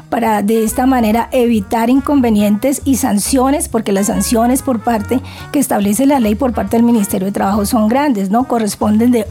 para 0.10 0.44
de 0.44 0.64
esta 0.64 0.86
manera 0.86 1.28
evitar 1.32 1.90
inconvenientes 1.90 2.84
y 2.86 2.98
sanciones, 2.98 3.68
porque 3.68 3.92
las 3.92 4.08
sanciones 4.08 4.62
por 4.62 4.80
parte 4.80 5.22
que 5.52 5.58
establece 5.58 6.06
la 6.06 6.20
ley 6.20 6.36
por 6.36 6.54
parte 6.54 6.78
del 6.78 6.86
Ministerio 6.86 7.26
de 7.26 7.32
Trabajo 7.32 7.66
son 7.66 7.88
grandes, 7.88 8.30
¿no? 8.30 8.48
Corresponden 8.48 9.12
de, 9.12 9.26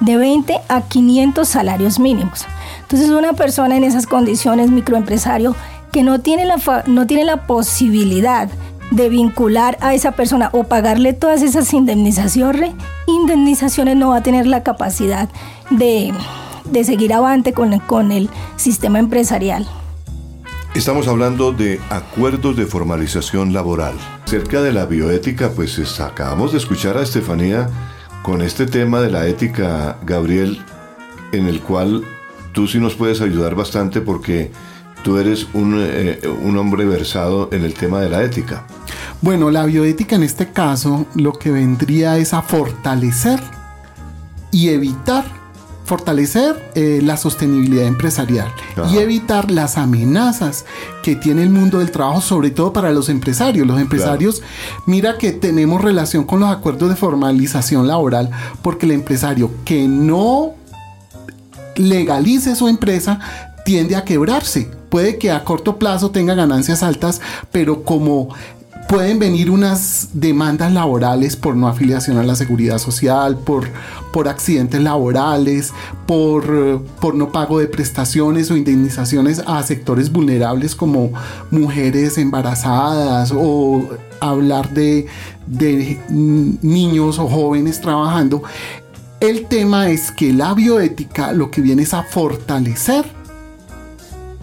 de 0.00 0.16
20 0.16 0.60
a 0.68 0.82
500 0.82 1.48
salarios 1.48 1.98
mínimos. 1.98 2.46
Entonces 2.82 3.10
una 3.10 3.32
persona 3.32 3.76
en 3.76 3.84
esas 3.84 4.06
condiciones, 4.06 4.70
microempresario, 4.70 5.54
que 5.92 6.02
no 6.02 6.20
tiene 6.20 6.44
la, 6.44 6.84
no 6.86 7.06
tiene 7.06 7.24
la 7.24 7.46
posibilidad 7.46 8.48
de 8.90 9.08
vincular 9.08 9.76
a 9.80 9.94
esa 9.94 10.12
persona 10.12 10.50
o 10.52 10.64
pagarle 10.64 11.12
todas 11.12 11.42
esas 11.42 11.72
indemnizaciones, 11.74 12.72
indemnizaciones 13.06 13.96
no 13.96 14.10
va 14.10 14.18
a 14.18 14.22
tener 14.22 14.46
la 14.46 14.62
capacidad 14.62 15.28
de, 15.70 16.12
seguir 16.84 17.12
avante 17.12 17.52
con, 17.52 17.78
con 17.80 18.12
el 18.12 18.30
sistema 18.56 18.98
empresarial. 18.98 19.66
Estamos 20.74 21.08
hablando 21.08 21.52
de 21.52 21.80
acuerdos 21.90 22.56
de 22.56 22.66
formalización 22.66 23.52
laboral. 23.52 23.94
Cerca 24.26 24.62
de 24.62 24.72
la 24.72 24.86
bioética, 24.86 25.50
pues 25.50 26.00
acabamos 26.00 26.52
de 26.52 26.58
escuchar 26.58 26.96
a 26.96 27.02
Estefanía 27.02 27.68
con 28.22 28.42
este 28.42 28.66
tema 28.66 29.00
de 29.00 29.10
la 29.10 29.26
ética, 29.26 29.98
Gabriel, 30.04 30.60
en 31.32 31.46
el 31.46 31.60
cual 31.60 32.04
tú 32.52 32.66
sí 32.66 32.78
nos 32.78 32.94
puedes 32.94 33.20
ayudar 33.20 33.54
bastante 33.54 34.00
porque 34.00 34.50
tú 35.02 35.18
eres 35.18 35.46
eh, 35.54 36.20
un, 36.42 36.58
hombre 36.58 36.84
versado 36.84 37.48
en 37.52 37.64
el 37.64 37.74
tema 37.74 38.00
de 38.00 38.08
la 38.08 38.22
ética. 38.22 38.66
Bueno, 39.20 39.50
la 39.50 39.64
bioética 39.64 40.16
en 40.16 40.22
este 40.22 40.48
caso 40.48 41.06
lo 41.14 41.32
que 41.32 41.50
vendría 41.50 42.16
es 42.18 42.34
a 42.34 42.42
fortalecer 42.42 43.40
y 44.50 44.70
evitar, 44.70 45.24
fortalecer 45.88 46.70
eh, 46.74 47.00
la 47.02 47.16
sostenibilidad 47.16 47.86
empresarial 47.86 48.52
y 48.92 48.98
evitar 48.98 49.50
las 49.50 49.78
amenazas 49.78 50.66
que 51.02 51.16
tiene 51.16 51.42
el 51.42 51.50
mundo 51.50 51.78
del 51.78 51.90
trabajo, 51.90 52.20
sobre 52.20 52.50
todo 52.50 52.72
para 52.72 52.92
los 52.92 53.08
empresarios. 53.08 53.66
Los 53.66 53.80
empresarios, 53.80 54.42
mira 54.86 55.18
que 55.18 55.32
tenemos 55.32 55.80
relación 55.80 56.24
con 56.24 56.40
los 56.40 56.50
acuerdos 56.50 56.90
de 56.90 56.96
formalización 56.96 57.88
laboral 57.88 58.30
porque 58.62 58.86
el 58.86 58.92
empresario 58.92 59.50
que 59.64 59.88
no 59.88 60.54
legalice 61.76 62.54
su 62.54 62.68
empresa, 62.68 63.20
tiende 63.64 63.96
a 63.96 64.04
quebrarse. 64.04 64.70
Puede 64.88 65.18
que 65.18 65.30
a 65.30 65.44
corto 65.44 65.78
plazo 65.78 66.10
tenga 66.10 66.34
ganancias 66.34 66.82
altas, 66.82 67.20
pero 67.52 67.84
como 67.84 68.34
pueden 68.88 69.18
venir 69.18 69.50
unas 69.50 70.08
demandas 70.14 70.72
laborales 70.72 71.36
por 71.36 71.54
no 71.54 71.68
afiliación 71.68 72.16
a 72.16 72.22
la 72.22 72.34
seguridad 72.34 72.78
social, 72.78 73.36
por, 73.36 73.68
por 74.12 74.28
accidentes 74.28 74.80
laborales, 74.80 75.74
por, 76.06 76.82
por 77.00 77.14
no 77.14 77.30
pago 77.30 77.58
de 77.58 77.66
prestaciones 77.66 78.50
o 78.50 78.56
indemnizaciones 78.56 79.42
a 79.46 79.62
sectores 79.62 80.10
vulnerables 80.10 80.74
como 80.74 81.12
mujeres 81.50 82.16
embarazadas 82.16 83.30
o 83.36 83.86
hablar 84.20 84.72
de, 84.72 85.06
de 85.46 86.00
niños 86.10 87.18
o 87.18 87.28
jóvenes 87.28 87.82
trabajando. 87.82 88.42
El 89.20 89.46
tema 89.46 89.90
es 89.90 90.10
que 90.10 90.32
la 90.32 90.54
bioética 90.54 91.32
lo 91.32 91.50
que 91.50 91.60
viene 91.60 91.82
es 91.82 91.92
a 91.92 92.04
fortalecer 92.04 93.17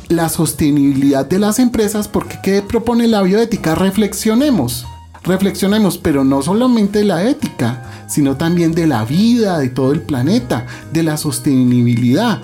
la 0.08 0.30
sostenibilidad 0.30 1.26
de 1.26 1.40
las 1.40 1.60
empresas 1.60 2.08
porque 2.08 2.40
¿qué 2.44 2.62
propone 2.62 3.08
la 3.08 3.22
bioética? 3.22 3.76
Reflexionemos, 3.76 4.86
reflexionemos, 5.24 5.98
pero 5.98 6.24
no 6.24 6.42
solamente 6.42 7.00
de 7.00 7.06
la 7.06 7.24
ética, 7.24 8.06
sino 8.08 8.38
también 8.38 8.74
de 8.74 8.88
la 8.88 9.06
vida, 9.06 9.60
de 9.60 9.70
todo 9.70 9.92
el 9.92 10.02
planeta, 10.02 10.66
de 10.92 11.04
la 11.04 11.18
sostenibilidad. 11.18 12.42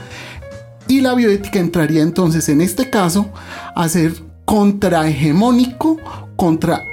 Y 0.87 1.01
la 1.01 1.13
bioética 1.13 1.59
entraría 1.59 2.01
entonces 2.01 2.49
en 2.49 2.61
este 2.61 2.89
caso 2.89 3.29
a 3.75 3.87
ser 3.87 4.13
contrahegemónico 4.45 5.97
contra 6.35 6.83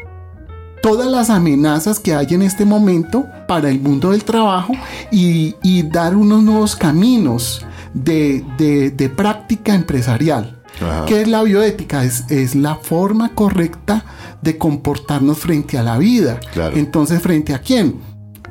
todas 0.83 1.11
las 1.11 1.31
amenazas 1.31 1.99
que 1.99 2.15
hay 2.15 2.27
en 2.31 2.43
este 2.43 2.65
momento 2.65 3.27
para 3.47 3.69
el 3.69 3.81
mundo 3.81 4.11
del 4.11 4.25
trabajo 4.25 4.73
y, 5.11 5.55
dar 5.83 6.17
unos 6.17 6.43
nuevos 6.43 6.77
caminos 6.77 7.65
de, 7.95 9.13
práctica 9.17 9.75
empresarial. 9.75 10.58
¿Qué 11.07 11.23
es 11.23 11.29
la 11.29 11.43
bioética? 11.43 12.05
Es, 12.05 12.25
es, 12.29 12.55
la 12.55 12.77
forma 12.77 13.35
correcta 13.35 14.05
de 14.43 14.59
comportarnos 14.59 15.39
frente 15.39 15.79
a 15.79 15.83
la 15.83 15.99
vida. 15.99 16.41
Entonces, 16.75 17.21
¿frente 17.21 17.55
a 17.55 17.61
quién? 17.61 17.97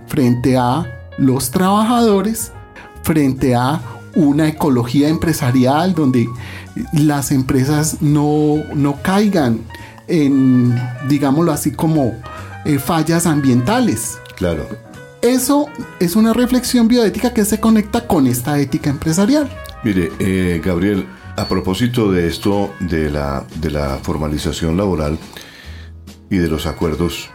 Frente 0.07 0.57
a 0.57 0.85
los 1.17 1.51
trabajadores, 1.51 2.51
frente 3.03 3.55
a 3.55 3.81
una 4.15 4.47
ecología 4.47 5.09
empresarial 5.09 5.93
donde 5.93 6.27
las 6.93 7.31
empresas 7.31 8.01
no, 8.01 8.63
no 8.73 9.01
caigan 9.01 9.59
en, 10.07 10.79
digámoslo 11.07 11.51
así, 11.51 11.71
como 11.71 12.13
eh, 12.65 12.79
fallas 12.79 13.25
ambientales. 13.25 14.17
Claro. 14.35 14.67
Eso 15.21 15.67
es 15.99 16.15
una 16.15 16.33
reflexión 16.33 16.87
bioética 16.87 17.33
que 17.33 17.45
se 17.45 17.59
conecta 17.59 18.07
con 18.07 18.27
esta 18.27 18.59
ética 18.59 18.89
empresarial. 18.89 19.49
Mire, 19.83 20.11
eh, 20.19 20.61
Gabriel, 20.63 21.05
a 21.37 21.47
propósito 21.47 22.11
de 22.11 22.27
esto, 22.27 22.73
de 22.79 23.11
la, 23.11 23.45
formalización 24.01 24.75
laboral 24.75 25.19
y 26.31 26.37
de 26.37 26.47
los 26.47 26.65
acuerdos, 26.65 27.29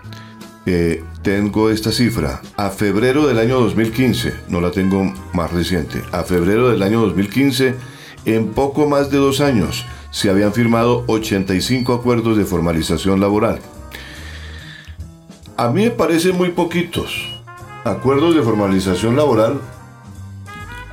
eh, 0.67 1.05
tengo 1.23 1.71
esta 1.71 1.93
cifra. 1.93 2.43
A 2.57 2.71
febrero 2.71 3.29
del 3.29 3.39
año 3.39 3.61
2015, 3.61 4.35
no 4.49 4.61
la 4.61 4.73
tengo 4.73 5.15
más 5.33 5.53
reciente, 5.53 6.03
a 6.11 6.25
febrero 6.25 6.69
del 6.69 6.83
año 6.83 7.01
2015, 7.01 7.77
en 8.25 8.49
poco 8.49 8.89
más 8.89 9.09
de 9.11 9.19
dos 9.19 9.41
años, 9.41 9.87
se 10.11 10.31
habían 10.31 10.53
firmado 10.53 11.05
85 11.07 11.95
acuerdos 11.95 12.37
de 12.37 12.45
formalización 12.45 13.21
laboral. 13.21 13.61
A 15.57 15.69
mí 15.69 15.85
me 15.85 15.91
parecen 15.91 16.37
muy 16.37 16.51
poquitos 16.51 17.41
acuerdos 17.85 18.35
de 18.35 18.43
formalización 18.43 19.15
laboral 19.17 19.61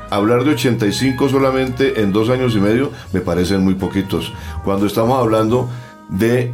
hablar 0.10 0.44
de 0.44 0.52
85 0.52 1.30
solamente 1.30 2.02
en 2.02 2.12
dos 2.12 2.30
años 2.30 2.56
y 2.56 2.60
medio 2.60 2.92
me 3.14 3.22
parecen 3.22 3.64
muy 3.64 3.76
poquitos. 3.76 4.34
Cuando 4.64 4.86
estamos 4.86 5.20
hablando 5.20 5.70
de 6.10 6.54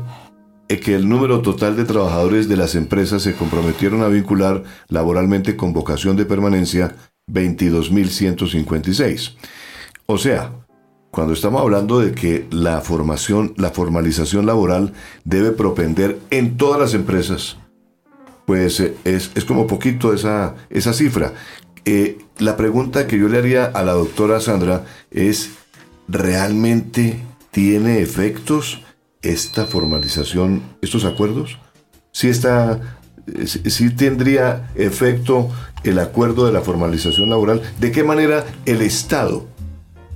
eh, 0.67 0.79
que 0.79 0.95
el 0.95 1.07
número 1.07 1.41
total 1.41 1.75
de 1.75 1.85
trabajadores 1.85 2.50
de 2.50 2.57
las 2.57 2.75
empresas 2.75 3.21
se 3.21 3.35
comprometieron 3.35 4.01
a 4.01 4.07
vincular 4.07 4.63
laboralmente 4.89 5.55
con 5.55 5.74
vocación 5.74 6.15
de 6.15 6.25
permanencia 6.25 6.95
22.156. 7.31 9.35
O 10.07 10.17
sea, 10.17 10.51
cuando 11.12 11.33
estamos 11.33 11.62
hablando 11.62 12.00
de 12.00 12.13
que 12.13 12.47
la 12.51 12.81
formación, 12.81 13.53
la 13.57 13.69
formalización 13.69 14.45
laboral 14.45 14.93
debe 15.24 15.51
propender 15.51 16.19
en 16.29 16.57
todas 16.57 16.79
las 16.79 16.93
empresas, 16.93 17.57
pues 18.45 18.79
eh, 18.79 18.95
es, 19.05 19.29
como 19.45 19.67
poquito 19.67 20.13
esa, 20.13 20.55
esa 20.69 20.93
cifra. 20.93 21.33
Eh, 21.85 22.17
la 22.39 22.57
pregunta 22.57 23.05
que 23.05 23.17
yo 23.17 23.29
le 23.29 23.37
haría 23.37 23.65
a 23.65 23.83
la 23.83 23.93
doctora 23.93 24.39
Sandra 24.39 24.85
es, 25.11 25.51
¿realmente 26.07 27.19
tiene 27.51 28.01
efectos 28.01 28.81
esta 29.21 29.65
formalización, 29.65 30.63
estos 30.81 31.05
acuerdos? 31.05 31.59
¿Sí, 32.11 32.27
está, 32.27 32.97
sí 33.45 33.89
tendría 33.91 34.71
efecto 34.75 35.49
el 35.83 35.99
acuerdo 35.99 36.47
de 36.47 36.53
la 36.53 36.61
formalización 36.61 37.29
laboral? 37.29 37.61
¿De 37.79 37.91
qué 37.91 38.03
manera 38.03 38.43
el 38.65 38.81
Estado 38.81 39.45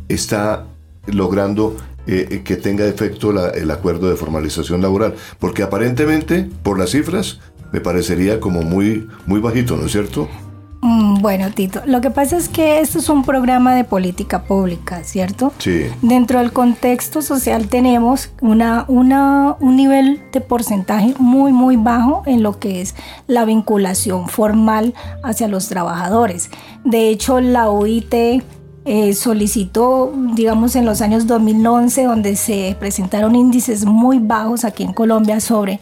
está 0.07 0.65
logrando 1.05 1.77
eh, 2.07 2.41
que 2.43 2.55
tenga 2.55 2.87
efecto 2.87 3.31
el 3.53 3.69
acuerdo 3.69 4.09
de 4.09 4.15
formalización 4.15 4.81
laboral? 4.81 5.13
Porque 5.37 5.61
aparentemente, 5.61 6.49
por 6.63 6.79
las 6.79 6.89
cifras, 6.91 7.39
me 7.71 7.79
parecería 7.79 8.39
como 8.39 8.63
muy, 8.63 9.07
muy 9.27 9.39
bajito, 9.39 9.77
¿no 9.77 9.85
es 9.85 9.91
cierto? 9.91 10.27
Mm, 10.81 11.21
bueno, 11.21 11.51
Tito, 11.51 11.81
lo 11.85 11.99
que 11.99 12.09
pasa 12.09 12.37
es 12.37 12.47
que 12.47 12.79
esto 12.79 12.99
es 12.99 13.09
un 13.09 13.23
programa 13.23 13.75
de 13.75 13.83
política 13.83 14.43
pública, 14.43 15.03
¿cierto? 15.03 15.51
Sí. 15.57 15.87
Dentro 16.01 16.39
del 16.39 16.53
contexto 16.53 17.21
social 17.21 17.67
tenemos 17.67 18.29
una, 18.41 18.85
una, 18.87 19.57
un 19.59 19.75
nivel 19.75 20.21
de 20.31 20.39
porcentaje 20.39 21.13
muy, 21.19 21.51
muy 21.51 21.75
bajo 21.75 22.23
en 22.25 22.43
lo 22.43 22.59
que 22.59 22.81
es 22.81 22.95
la 23.27 23.43
vinculación 23.43 24.29
formal 24.29 24.93
hacia 25.21 25.49
los 25.49 25.67
trabajadores. 25.67 26.49
De 26.85 27.09
hecho, 27.09 27.41
la 27.41 27.69
OIT 27.69 28.13
eh, 28.85 29.13
solicitó, 29.13 30.13
digamos, 30.33 30.77
en 30.77 30.85
los 30.85 31.01
años 31.01 31.27
2011, 31.27 32.05
donde 32.05 32.35
se 32.37 32.75
presentaron 32.79 33.35
índices 33.35 33.83
muy 33.85 34.19
bajos 34.19 34.63
aquí 34.63 34.83
en 34.83 34.93
Colombia 34.93 35.41
sobre 35.41 35.81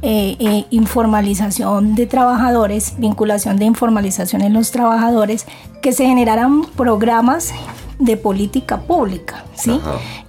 eh, 0.00 0.36
eh, 0.38 0.64
informalización 0.70 1.96
de 1.96 2.06
trabajadores, 2.06 2.94
vinculación 2.98 3.56
de 3.56 3.64
informalización 3.64 4.42
en 4.42 4.52
los 4.52 4.70
trabajadores, 4.70 5.44
que 5.82 5.92
se 5.92 6.06
generaran 6.06 6.64
programas 6.76 7.52
de 7.98 8.16
política 8.16 8.82
pública, 8.82 9.44
¿sí? 9.56 9.80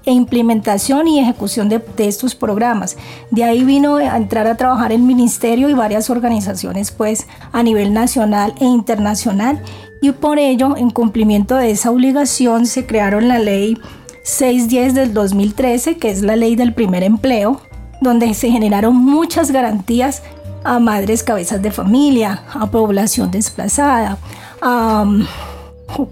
E 0.06 0.12
implementación 0.12 1.08
y 1.08 1.20
ejecución 1.20 1.70
de, 1.70 1.78
de, 1.78 2.08
estos 2.08 2.34
programas. 2.34 2.98
De 3.30 3.44
ahí 3.44 3.64
vino 3.64 3.98
a 3.98 4.18
entrar 4.18 4.48
a 4.48 4.58
trabajar 4.58 4.92
el 4.92 5.04
ministerio 5.04 5.70
y 5.70 5.74
varias 5.74 6.10
organizaciones, 6.10 6.90
pues, 6.90 7.28
a 7.52 7.62
nivel 7.62 7.94
nacional 7.94 8.56
e 8.60 8.66
internacional. 8.66 9.62
Y 10.02 10.14
por 10.14 10.40
ello, 10.40 10.78
en 10.78 10.90
cumplimiento 10.90 11.56
de 11.58 11.70
esa 11.70 11.92
obligación, 11.92 12.66
se 12.66 12.88
crearon 12.88 13.28
la 13.28 13.38
ley 13.38 13.78
610 14.24 14.96
del 14.96 15.14
2013, 15.14 15.98
que 15.98 16.10
es 16.10 16.24
la 16.24 16.36
ley 16.36 16.56
del 16.56 16.74
primer 16.74 17.04
empleo, 17.04 17.62
donde 18.02 18.34
se 18.34 18.50
generaron 18.50 18.96
muchas 18.96 19.52
garantías 19.52 20.24
a 20.64 20.80
madres 20.80 21.24
cabezas 21.24 21.62
de 21.62 21.72
familia, 21.72 22.44
a 22.54 22.68
población 22.68 23.32
desplazada, 23.32 24.18
a 24.62 25.04
um, 25.04 25.26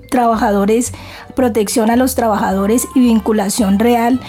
trabajadores, 0.10 0.94
protección 1.36 1.92
a 1.92 1.96
los 1.96 2.16
trabajadores 2.16 2.88
y 2.96 3.02
vinculación 3.02 3.80
real 3.80 4.20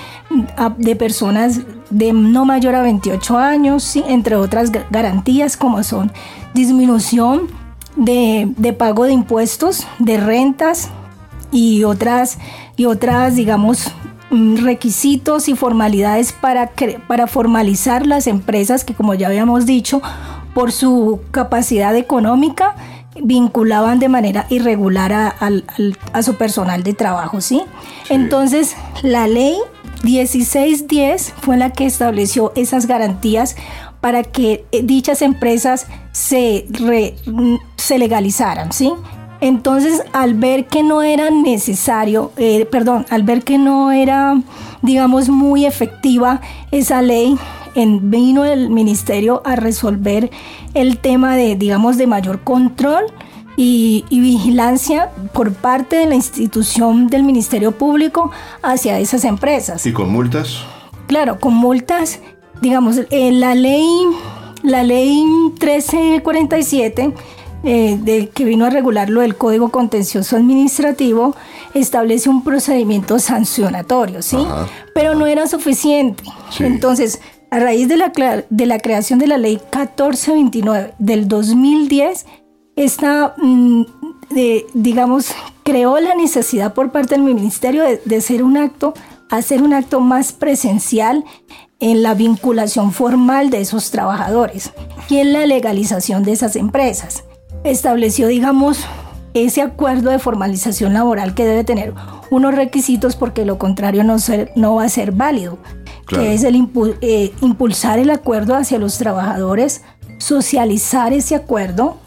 de 0.77 0.97
personas 0.97 1.61
de 1.91 2.13
no 2.13 2.45
mayor 2.45 2.75
a 2.75 2.83
28 2.83 3.39
años, 3.39 3.97
entre 3.97 4.37
otras 4.37 4.71
garantías 4.91 5.57
como 5.57 5.83
son 5.83 6.13
disminución 6.53 7.49
de, 7.97 8.53
de, 8.57 8.73
pago 8.73 9.05
de 9.05 9.13
impuestos, 9.13 9.87
de 9.99 10.19
rentas 10.19 10.91
y 11.51 11.85
otras, 11.85 12.39
y 12.77 12.85
otras 12.85 13.37
digamos, 13.37 13.91
Mm, 13.91 14.18
requisitos 14.31 15.49
y 15.49 15.57
formalidades 15.57 16.33
para, 16.33 16.71
para 17.07 17.27
formalizar 17.27 18.07
las 18.07 18.27
empresas 18.27 18.85
que 18.85 18.95
como 18.95 19.15
ya 19.15 19.29
habíamos 19.29 19.67
dicho, 19.67 20.03
por 20.55 20.73
su 20.73 21.21
capacidad 21.31 21.95
económica 21.97 22.75
vinculaban 23.21 23.99
de 23.99 24.09
manera 24.09 24.47
irregular 24.49 25.13
a, 25.13 26.23
su 26.23 26.35
personal 26.37 26.83
de 26.83 26.95
trabajo, 26.95 27.41
¿sí? 27.41 27.63
Entonces, 28.09 28.77
la 29.03 29.27
ley 29.27 29.57
1610 30.05 31.35
fue 31.41 31.57
la 31.57 31.71
que 31.71 31.87
estableció 31.87 32.53
esas 32.55 32.87
garantías 32.87 33.57
para 34.01 34.23
que 34.23 34.65
eh, 34.71 34.83
dichas 34.85 35.23
empresas 35.23 35.87
se, 36.13 36.67
mm, 37.27 37.57
se 37.77 37.99
legalizaran, 37.99 38.73
¿sí? 38.73 38.93
Entonces, 39.41 40.03
al 40.13 40.35
ver 40.35 40.67
que 40.67 40.83
no 40.83 41.03
era 41.03 41.31
necesario, 41.31 42.33
eh, 42.37 42.67
perdón, 42.71 43.07
al 43.09 43.23
ver 43.23 43.45
que 43.45 43.57
no 43.57 43.93
era, 43.93 44.41
digamos, 44.83 45.29
muy 45.29 45.65
efectiva 45.65 46.41
esa 46.73 47.03
ley, 47.03 47.37
en, 47.75 48.11
vino 48.11 48.45
el 48.45 48.71
ministerio 48.71 49.43
a 49.45 49.55
resolver 49.55 50.31
el 50.75 50.99
tema 50.99 51.37
de, 51.37 51.55
digamos, 51.55 51.97
de 51.97 52.09
mayor 52.09 52.41
control 52.41 53.05
y, 53.57 54.05
vigilancia 54.11 55.11
por 55.33 55.53
parte 55.53 55.97
de 55.97 56.07
la 56.07 56.15
institución 56.15 57.09
del 57.09 57.23
Ministerio 57.23 57.73
Público 57.73 58.31
hacia 58.63 58.99
esas 58.99 59.25
empresas. 59.25 59.87
¿Y 59.87 59.93
con 59.93 60.11
multas? 60.11 60.65
Claro, 61.07 61.39
con 61.39 61.55
multas, 61.55 62.21
digamos, 62.61 63.01
eh, 63.11 63.33
la 63.33 63.55
ley, 63.55 63.89
la 64.63 64.83
ley 64.83 65.25
1347 65.25 67.15
eh, 67.65 67.99
de, 68.01 68.29
que 68.29 68.45
vino 68.45 68.67
a 68.67 68.71
regularlo 68.71 69.21
el 69.23 69.37
Código 69.37 69.71
Contencioso 69.71 70.37
Administrativo, 70.37 71.35
establece 71.75 72.29
un 72.29 72.45
procedimiento 72.45 73.19
sancionatorio, 73.19 74.23
¿sí? 74.23 74.39
Pero 74.95 75.17
no 75.17 75.27
era 75.27 75.49
suficiente. 75.49 76.23
Entonces, 76.61 77.21
a 77.51 77.59
raíz 77.59 77.89
de 77.89 77.97
la, 77.97 78.13
de 78.49 78.67
la 78.67 78.79
creación 78.79 79.19
de 79.19 79.27
la 79.27 79.39
ley 79.39 79.57
1429 79.57 80.95
del 80.99 81.27
2010, 81.27 82.27
esta, 82.77 83.35
mm, 83.37 83.83
digamos, 84.75 85.33
creó 85.65 85.99
la 85.99 86.15
necesidad 86.15 86.75
por 86.75 86.93
parte 86.93 87.17
del 87.17 87.25
ministerio 87.25 87.83
de, 87.83 88.01
de 88.05 88.17
hacer 88.17 88.45
un 88.45 88.57
acto, 88.57 88.95
hacer 89.31 89.63
un 89.63 89.73
acto 89.73 90.01
más 90.01 90.33
presencial 90.33 91.25
en 91.81 92.05
la 92.05 92.15
vinculación 92.15 92.93
formal 92.93 93.51
de 93.51 93.61
esos 93.61 93.91
trabajadores 93.91 94.73
y 95.09 95.17
en 95.19 95.33
la 95.33 95.45
legalización 95.45 96.23
de 96.23 96.33
esas 96.33 96.55
empresas 96.55 97.25
estableció, 97.65 98.29
digamos, 98.29 98.85
ese 99.35 99.63
acuerdo 99.63 100.11
de 100.11 100.19
formalización 100.19 100.95
laboral 100.95 101.35
que 101.35 101.45
debe 101.45 101.65
tener 101.65 101.95
unos 102.31 102.55
requisitos 102.55 103.17
porque 103.17 103.45
lo 103.45 103.59
contrario 103.59 104.05
no, 104.05 104.17
no 104.57 104.75
va 104.77 104.85
a 104.85 104.89
ser 104.89 105.13
válido, 105.13 105.59
que 106.07 106.35
es 106.35 106.45
el 106.45 106.57
eh, 107.01 107.33
impulsar 107.41 107.99
el 107.99 108.11
acuerdo 108.11 108.55
hacia 108.55 108.79
los 108.79 108.99
trabajadores, 108.99 109.83
socializar 110.19 111.13
ese 111.13 111.35
acuerdo. 111.35 111.99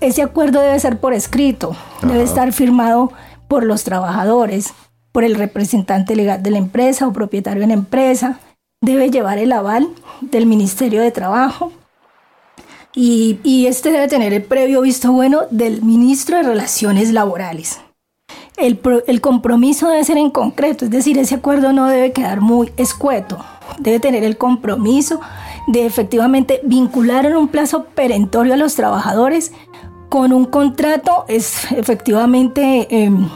Ese 0.00 0.22
acuerdo 0.22 0.60
debe 0.60 0.78
ser 0.78 1.00
por 1.00 1.14
escrito, 1.14 1.74
debe 2.02 2.22
estar 2.22 2.52
firmado 2.52 3.10
por 3.48 3.64
los 3.64 3.84
trabajadores, 3.84 4.74
por 5.12 5.24
el 5.24 5.34
representante 5.34 6.14
legal 6.14 6.42
de 6.42 6.50
la 6.50 6.58
empresa 6.58 7.08
o 7.08 7.12
propietario 7.12 7.62
de 7.62 7.68
la 7.68 7.74
empresa, 7.74 8.38
debe 8.82 9.10
llevar 9.10 9.38
el 9.38 9.52
aval 9.52 9.88
del 10.20 10.46
Ministerio 10.46 11.00
de 11.00 11.10
Trabajo, 11.10 11.72
y, 12.94 13.66
este 13.66 13.90
debe 13.90 14.08
tener 14.08 14.32
el 14.32 14.42
previo 14.42 14.80
visto 14.80 15.12
bueno 15.12 15.42
del 15.50 15.82
ministro 15.82 16.36
de 16.36 16.42
Relaciones 16.42 17.12
Laborales. 17.12 17.80
El, 18.56 18.80
el, 19.06 19.20
compromiso 19.20 19.88
debe 19.88 20.04
ser 20.04 20.18
en 20.18 20.30
concreto, 20.30 20.84
es 20.84 20.90
decir, 20.90 21.16
ese 21.18 21.36
acuerdo 21.36 21.72
no 21.72 21.86
debe 21.86 22.12
quedar 22.12 22.40
muy 22.40 22.72
escueto, 22.76 23.38
debe 23.78 24.00
tener 24.00 24.24
el 24.24 24.36
compromiso 24.36 25.20
de 25.68 25.86
efectivamente 25.86 26.60
vincular 26.64 27.24
en 27.26 27.36
un 27.36 27.48
plazo 27.48 27.84
perentorio 27.84 28.54
a 28.54 28.56
los 28.56 28.74
trabajadores 28.74 29.52
con 30.08 30.32
un 30.32 30.44
contrato 30.46 31.24
es 31.28 31.70
efectivamente 31.72 32.86
em, 32.90 33.28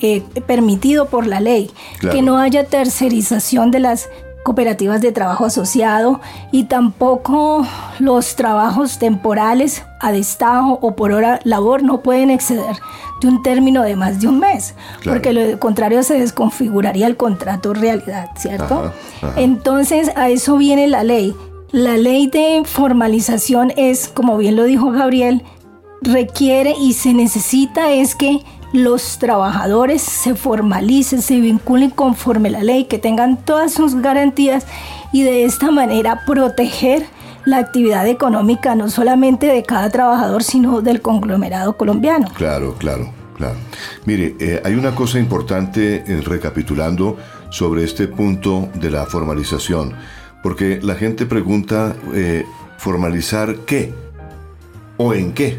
eh, 0.00 0.22
permitido 0.46 1.06
por 1.06 1.26
la 1.26 1.40
ley, 1.40 1.70
que 2.00 2.22
no 2.22 2.38
haya 2.38 2.64
tercerización 2.64 3.70
de 3.70 3.80
las 3.80 4.08
cooperativas 4.42 5.00
de 5.00 5.12
trabajo 5.12 5.44
asociado 5.44 6.20
y 6.50 6.64
tampoco 6.64 7.66
los 7.98 8.36
trabajos 8.36 8.98
temporales 8.98 9.84
a 10.00 10.12
destajo 10.12 10.78
o 10.80 10.96
por 10.96 11.12
hora 11.12 11.40
labor 11.44 11.82
no 11.82 12.00
pueden 12.00 12.30
exceder 12.30 12.76
de 13.20 13.28
un 13.28 13.42
término 13.42 13.82
de 13.82 13.96
más 13.96 14.20
de 14.20 14.28
un 14.28 14.38
mes, 14.40 14.74
porque 15.04 15.32
lo 15.32 15.58
contrario 15.60 16.02
se 16.02 16.18
desconfiguraría 16.18 17.06
el 17.06 17.16
contrato 17.16 17.74
realidad, 17.74 18.30
¿cierto? 18.36 18.92
Entonces 19.36 20.10
a 20.16 20.30
eso 20.30 20.56
viene 20.56 20.86
la 20.86 21.04
ley. 21.04 21.34
La 21.70 21.96
ley 21.96 22.26
de 22.26 22.62
formalización 22.64 23.72
es, 23.76 24.08
como 24.08 24.36
bien 24.38 24.56
lo 24.56 24.64
dijo 24.64 24.90
Gabriel, 24.90 25.44
requiere 26.02 26.74
y 26.80 26.94
se 26.94 27.12
necesita 27.12 27.92
es 27.92 28.14
que 28.14 28.40
los 28.72 29.18
trabajadores 29.18 30.02
se 30.02 30.34
formalicen, 30.34 31.22
se 31.22 31.40
vinculen 31.40 31.90
conforme 31.90 32.50
la 32.50 32.62
ley, 32.62 32.84
que 32.84 32.98
tengan 32.98 33.44
todas 33.44 33.72
sus 33.72 33.96
garantías 33.96 34.66
y 35.12 35.22
de 35.22 35.44
esta 35.44 35.70
manera 35.70 36.22
proteger 36.26 37.04
la 37.44 37.58
actividad 37.58 38.06
económica 38.06 38.74
no 38.74 38.88
solamente 38.90 39.46
de 39.46 39.62
cada 39.62 39.90
trabajador, 39.90 40.42
sino 40.42 40.82
del 40.82 41.00
conglomerado 41.00 41.76
colombiano. 41.76 42.28
Claro, 42.34 42.74
claro, 42.74 43.12
claro. 43.36 43.56
Mire, 44.04 44.36
eh, 44.38 44.60
hay 44.64 44.74
una 44.74 44.94
cosa 44.94 45.18
importante 45.18 46.04
eh, 46.06 46.20
recapitulando 46.20 47.16
sobre 47.50 47.84
este 47.84 48.06
punto 48.06 48.68
de 48.74 48.90
la 48.90 49.06
formalización, 49.06 49.94
porque 50.42 50.78
la 50.82 50.94
gente 50.94 51.26
pregunta, 51.26 51.96
eh, 52.14 52.44
¿formalizar 52.78 53.56
qué? 53.66 53.92
¿O 54.96 55.14
en 55.14 55.32
qué? 55.32 55.58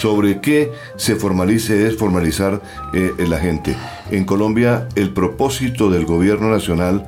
¿Sobre 0.00 0.40
qué 0.40 0.72
se 0.96 1.14
formalice 1.16 1.86
es 1.86 1.96
formalizar 1.96 2.62
la 2.92 3.38
gente? 3.38 3.76
En 4.10 4.24
Colombia, 4.24 4.88
el 4.96 5.10
propósito 5.10 5.90
del 5.90 6.06
gobierno 6.06 6.50
nacional 6.50 7.06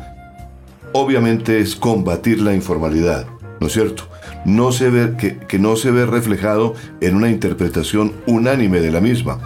obviamente 0.93 1.59
es 1.59 1.75
combatir 1.75 2.41
la 2.41 2.55
informalidad. 2.55 3.27
¿no 3.63 3.69
es 3.69 3.75
cierto? 3.75 4.09
No 4.45 4.73
se 4.73 4.91
ve, 4.91 5.39
que 5.49 5.59
no 5.59 5.77
se 5.77 5.93
ve 5.93 6.05
reflejado 6.05 6.75
en 7.01 7.15
una 7.15 7.31
interpretación 7.31 8.13
unánime 8.27 8.81
de 8.81 8.91
la 8.91 9.01
misma. 9.01 9.39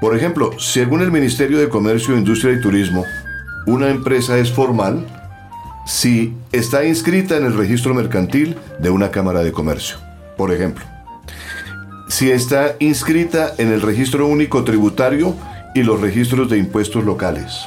Por 0.00 0.16
ejemplo, 0.16 0.50
según 0.58 1.00
el 1.00 1.12
Ministerio 1.12 1.58
de 1.58 1.68
Comercio, 1.68 2.18
Industria 2.18 2.54
y 2.54 2.60
Turismo, 2.60 3.04
una 3.66 3.88
empresa 3.88 4.36
es 4.36 4.50
formal 4.50 5.06
si 5.86 6.34
está 6.50 6.84
inscrita 6.84 7.36
en 7.36 7.46
el 7.46 7.56
registro 7.56 7.94
mercantil 7.94 8.56
de 8.80 8.90
una 8.90 9.12
Cámara 9.12 9.44
de 9.44 9.52
Comercio, 9.52 9.96
por 10.36 10.52
ejemplo. 10.52 10.84
Si 12.08 12.30
está 12.30 12.76
inscrita 12.78 13.54
en 13.58 13.72
el 13.72 13.82
registro 13.82 14.26
único 14.26 14.64
tributario 14.64 15.34
y 15.74 15.82
los 15.82 16.00
registros 16.00 16.48
de 16.48 16.58
impuestos 16.58 17.04
locales. 17.04 17.66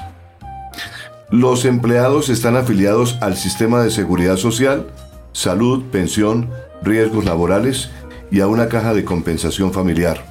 Los 1.29 1.65
empleados 1.65 2.29
están 2.29 2.55
afiliados 2.55 3.17
al 3.21 3.37
sistema 3.37 3.83
de 3.83 3.91
seguridad 3.91 4.37
social 4.37 4.87
salud, 5.33 5.83
pensión, 5.91 6.49
riesgos 6.81 7.25
laborales 7.25 7.89
y 8.31 8.41
a 8.41 8.47
una 8.47 8.67
caja 8.67 8.93
de 8.93 9.05
compensación 9.05 9.73
familiar. 9.73 10.23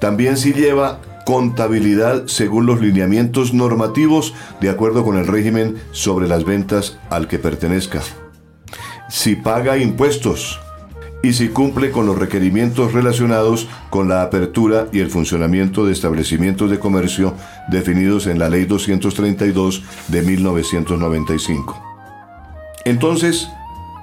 También 0.00 0.36
si 0.36 0.52
lleva 0.52 0.98
contabilidad 1.24 2.26
según 2.26 2.66
los 2.66 2.80
lineamientos 2.80 3.54
normativos 3.54 4.34
de 4.60 4.70
acuerdo 4.70 5.04
con 5.04 5.16
el 5.16 5.26
régimen 5.26 5.76
sobre 5.92 6.26
las 6.26 6.44
ventas 6.44 6.98
al 7.10 7.28
que 7.28 7.38
pertenezca. 7.38 8.00
Si 9.08 9.36
paga 9.36 9.78
impuestos 9.78 10.58
y 11.22 11.34
si 11.34 11.48
cumple 11.48 11.90
con 11.90 12.06
los 12.06 12.18
requerimientos 12.18 12.92
relacionados 12.92 13.68
con 13.90 14.08
la 14.08 14.22
apertura 14.22 14.88
y 14.92 15.00
el 15.00 15.10
funcionamiento 15.10 15.86
de 15.86 15.92
establecimientos 15.92 16.70
de 16.70 16.78
comercio 16.78 17.34
definidos 17.68 18.26
en 18.26 18.38
la 18.38 18.48
Ley 18.48 18.64
232 18.64 19.82
de 20.08 20.22
1995. 20.22 21.80
Entonces, 22.84 23.48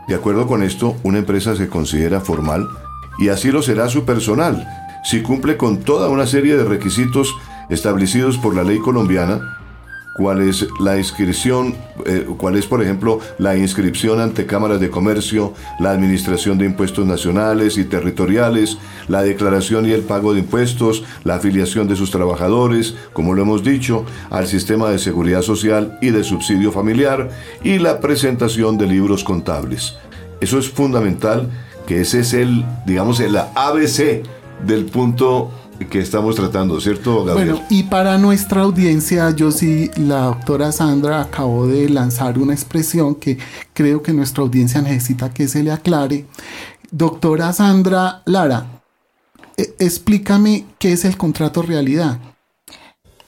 de 0.07 0.15
acuerdo 0.15 0.47
con 0.47 0.63
esto, 0.63 0.95
una 1.03 1.19
empresa 1.19 1.55
se 1.55 1.67
considera 1.67 2.21
formal 2.21 2.67
y 3.19 3.27
así 3.27 3.51
lo 3.51 3.61
será 3.61 3.89
su 3.89 4.05
personal, 4.05 4.65
si 5.03 5.21
cumple 5.21 5.57
con 5.57 5.79
toda 5.79 6.09
una 6.09 6.25
serie 6.25 6.55
de 6.55 6.63
requisitos 6.63 7.35
establecidos 7.69 8.37
por 8.37 8.55
la 8.55 8.63
ley 8.63 8.79
colombiana, 8.79 9.58
cuál 10.19 10.41
es 10.41 10.67
la 10.81 10.97
inscripción, 10.97 11.75
eh, 12.05 12.25
cuál 12.37 12.57
es, 12.57 12.65
por 12.65 12.83
ejemplo, 12.83 13.21
la 13.37 13.55
inscripción 13.55 14.19
ante 14.19 14.45
cámaras 14.45 14.81
de 14.81 14.89
comercio, 14.89 15.53
la 15.79 15.91
administración 15.91 16.57
de 16.57 16.65
impuestos 16.65 17.05
nacionales 17.05 17.77
y 17.77 17.85
territoriales, 17.85 18.77
la 19.07 19.21
declaración 19.21 19.85
y 19.85 19.91
el 19.91 20.01
pago 20.01 20.33
de 20.33 20.41
impuestos, 20.41 21.05
la 21.23 21.35
afiliación 21.35 21.87
de 21.87 21.95
sus 21.95 22.11
trabajadores, 22.11 22.95
como 23.13 23.33
lo 23.33 23.43
hemos 23.43 23.63
dicho, 23.63 24.03
al 24.29 24.45
sistema 24.47 24.89
de 24.89 24.99
seguridad 24.99 25.41
social 25.41 25.97
y 26.01 26.09
de 26.09 26.25
subsidio 26.25 26.73
familiar, 26.73 27.29
y 27.63 27.79
la 27.79 28.01
presentación 28.01 28.77
de 28.77 28.87
libros 28.87 29.23
contables. 29.23 29.95
Eso 30.41 30.59
es 30.59 30.67
fundamental, 30.69 31.49
que 31.87 32.01
ese 32.01 32.19
es 32.19 32.33
el, 32.33 32.65
digamos, 32.85 33.21
el 33.21 33.37
ABC 33.37 34.21
del 34.67 34.83
punto 34.83 35.49
que 35.85 35.99
estamos 35.99 36.35
tratando, 36.35 36.79
¿cierto, 36.81 37.23
Gabriel? 37.23 37.51
Bueno, 37.51 37.65
y 37.69 37.83
para 37.83 38.17
nuestra 38.17 38.61
audiencia, 38.61 39.31
yo 39.31 39.51
sí, 39.51 39.89
la 39.95 40.25
doctora 40.25 40.71
Sandra 40.71 41.21
acabó 41.21 41.67
de 41.67 41.89
lanzar 41.89 42.37
una 42.37 42.53
expresión 42.53 43.15
que 43.15 43.37
creo 43.73 44.03
que 44.03 44.13
nuestra 44.13 44.43
audiencia 44.43 44.81
necesita 44.81 45.33
que 45.33 45.47
se 45.47 45.63
le 45.63 45.71
aclare. 45.71 46.25
Doctora 46.91 47.53
Sandra 47.53 48.21
Lara, 48.25 48.65
e, 49.57 49.75
explícame 49.79 50.65
qué 50.79 50.93
es 50.93 51.05
el 51.05 51.17
contrato 51.17 51.61
realidad. 51.61 52.19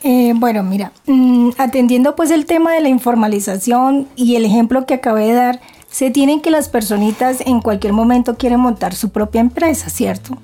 Eh, 0.03 0.33
bueno, 0.35 0.63
mira, 0.63 0.91
mm, 1.05 1.51
atendiendo 1.57 2.15
pues 2.15 2.31
el 2.31 2.45
tema 2.45 2.73
de 2.73 2.81
la 2.81 2.89
informalización 2.89 4.07
y 4.15 4.35
el 4.35 4.45
ejemplo 4.45 4.85
que 4.85 4.95
acabé 4.95 5.27
de 5.27 5.33
dar, 5.33 5.61
se 5.89 6.09
tienen 6.09 6.41
que 6.41 6.49
las 6.49 6.69
personitas 6.69 7.41
en 7.45 7.61
cualquier 7.61 7.93
momento 7.93 8.35
quieren 8.35 8.59
montar 8.59 8.95
su 8.95 9.09
propia 9.09 9.41
empresa, 9.41 9.89
¿cierto? 9.89 10.37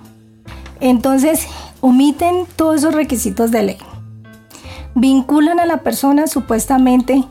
Entonces, 0.80 1.48
omiten 1.88 2.46
todos 2.56 2.78
esos 2.78 2.94
requisitos 2.94 3.52
de 3.52 3.64
ley. 3.64 3.78
Vinculan 4.96 5.60
a 5.60 5.66
la 5.66 5.78
persona 5.78 6.28
supuestamente 6.28 7.24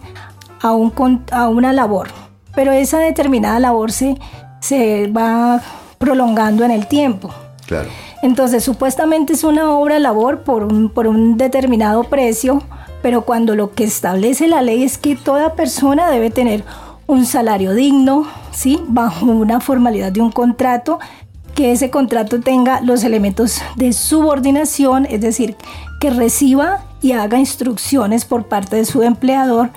a, 0.62 0.72
un, 0.72 1.24
a 1.32 1.48
una 1.48 1.72
labor, 1.72 2.08
pero 2.54 2.72
esa 2.72 2.98
determinada 2.98 3.58
labor 3.60 3.92
se, 3.92 4.16
se 4.60 5.08
va 5.08 5.60
prolongando 5.98 6.64
en 6.64 6.70
el 6.70 6.86
tiempo. 6.86 7.30
Claro. 7.66 7.88
Entonces, 8.22 8.64
supuestamente 8.64 9.34
es 9.34 9.44
una 9.44 9.72
obra 9.72 9.98
labor 9.98 10.42
por 10.42 10.64
un, 10.64 10.88
por 10.88 11.06
un 11.06 11.36
determinado 11.36 12.04
precio, 12.04 12.62
pero 13.02 13.22
cuando 13.22 13.54
lo 13.54 13.72
que 13.74 13.84
establece 13.84 14.48
la 14.48 14.62
ley 14.62 14.82
es 14.82 14.98
que 14.98 15.16
toda 15.16 15.54
persona 15.54 16.10
debe 16.10 16.30
tener 16.30 16.64
un 17.06 17.24
salario 17.24 17.72
digno, 17.72 18.26
¿sí? 18.52 18.80
bajo 18.88 19.26
una 19.26 19.60
formalidad 19.60 20.12
de 20.12 20.20
un 20.20 20.32
contrato 20.32 20.98
que 21.56 21.72
ese 21.72 21.90
contrato 21.90 22.38
tenga 22.40 22.82
los 22.82 23.02
elementos 23.02 23.62
de 23.76 23.94
subordinación, 23.94 25.06
es 25.06 25.22
decir, 25.22 25.56
que 26.00 26.10
reciba 26.10 26.84
y 27.00 27.12
haga 27.12 27.38
instrucciones 27.38 28.26
por 28.26 28.46
parte 28.46 28.76
de 28.76 28.84
su 28.84 29.02
empleador, 29.02 29.70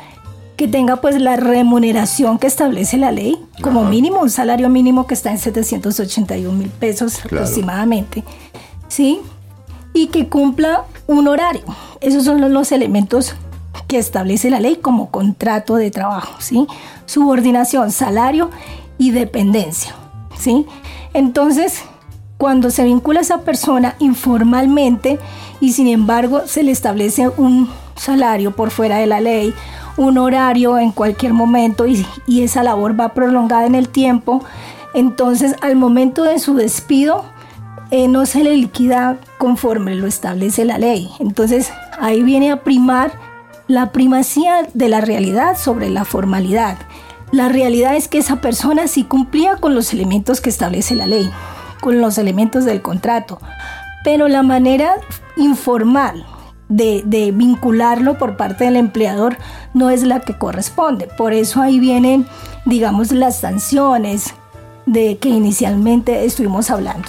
que 0.58 0.68
tenga 0.68 0.98
pues 0.98 1.22
la 1.22 1.38
remuneración 1.38 2.38
que 2.38 2.48
establece 2.48 2.98
la 2.98 3.14
ley, 3.14 3.42
como 3.62 3.86
mínimo 3.86 4.20
un 4.20 4.30
salario 4.30 4.68
mínimo 4.68 5.08
que 5.08 5.14
está 5.14 5.32
en 5.32 5.38
781 5.38 6.52
mil 6.52 6.68
pesos 6.68 7.24
aproximadamente, 7.24 8.26
¿sí? 8.90 9.22
Y 9.94 10.08
que 10.08 10.28
cumpla 10.28 10.84
un 11.08 11.30
horario. 11.30 11.64
Esos 12.02 12.26
son 12.26 12.54
los 12.54 12.74
elementos 12.74 13.36
que 13.88 13.98
establece 13.98 14.50
la 14.50 14.60
ley 14.60 14.76
como 14.76 15.12
contrato 15.12 15.78
de 15.78 15.92
trabajo, 15.92 16.36
¿sí? 16.40 16.68
Subordinación, 17.06 17.94
salario 17.94 18.50
y 18.98 19.12
dependencia, 19.12 19.96
¿sí? 20.38 20.66
Entonces, 21.14 21.84
cuando 22.38 22.70
se 22.70 22.84
vincula 22.86 23.20
a 23.20 23.24
esa 23.24 23.42
persona 23.42 23.96
informalmente 24.00 25.20
y 25.60 25.74
sin 25.74 25.88
embargo 25.88 26.44
se 26.46 26.64
le 26.64 26.72
establece 26.72 27.28
un 27.28 27.70
salario 27.96 28.56
por 28.56 28.72
fuera 28.72 28.98
de 28.98 29.08
la 29.08 29.20
ley, 29.20 29.54
un 29.98 30.18
horario 30.18 30.78
en 30.78 30.92
cualquier 30.92 31.34
momento 31.34 31.86
y, 31.86 32.06
esa 32.28 32.64
labor 32.64 32.98
va 32.98 33.14
prolongada 33.14 33.66
en 33.66 33.76
el 33.76 33.90
tiempo, 33.90 34.42
entonces 34.94 35.56
al 35.62 35.76
momento 35.76 36.24
de 36.24 36.40
su 36.40 36.56
despido 36.56 37.26
eh, 37.92 38.08
no 38.08 38.26
se 38.26 38.44
le 38.44 38.56
liquida 38.56 39.18
conforme 39.38 39.96
lo 39.96 40.08
establece 40.08 40.64
la 40.64 40.78
ley. 40.78 41.10
Entonces 41.20 41.74
ahí 42.00 42.24
viene 42.24 42.52
a 42.52 42.64
primar 42.64 43.12
la 43.68 43.92
primacía 43.92 44.68
de 44.74 44.88
la 44.88 45.02
realidad 45.02 45.58
sobre 45.58 45.90
la 45.90 46.06
formalidad. 46.06 46.78
La 47.32 47.48
realidad 47.48 47.96
es 47.96 48.08
que 48.08 48.18
esa 48.18 48.42
persona 48.42 48.88
sí 48.88 49.04
cumplía 49.04 49.58
con 49.58 49.76
los 49.76 49.94
elementos 49.94 50.42
que 50.42 50.50
establece 50.50 50.96
la 50.96 51.06
ley, 51.06 51.30
con 51.80 52.02
los 52.02 52.18
elementos 52.18 52.66
del 52.66 52.82
contrato, 52.82 53.40
pero 54.04 54.28
la 54.28 54.42
manera 54.42 54.96
informal 55.38 56.26
de, 56.70 57.32
vincularlo 57.36 58.18
por 58.18 58.36
parte 58.36 58.64
del 58.64 58.78
empleador 58.78 59.38
no 59.76 59.92
es 59.92 60.04
la 60.04 60.22
que 60.22 60.38
corresponde. 60.38 61.08
Por 61.18 61.34
eso 61.34 61.62
ahí 61.62 61.80
vienen, 61.80 62.26
digamos, 62.66 63.12
las 63.12 63.40
sanciones 63.40 64.34
de 64.88 65.18
que 65.18 65.30
inicialmente 65.30 66.26
estuvimos 66.26 66.72
hablando. 66.72 67.08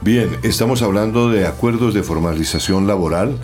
Bien, 0.00 0.38
estamos 0.42 0.82
hablando 0.82 1.30
de 1.30 1.46
acuerdos 1.46 1.94
de 1.94 2.02
formalización 2.02 2.88
laboral 2.88 3.36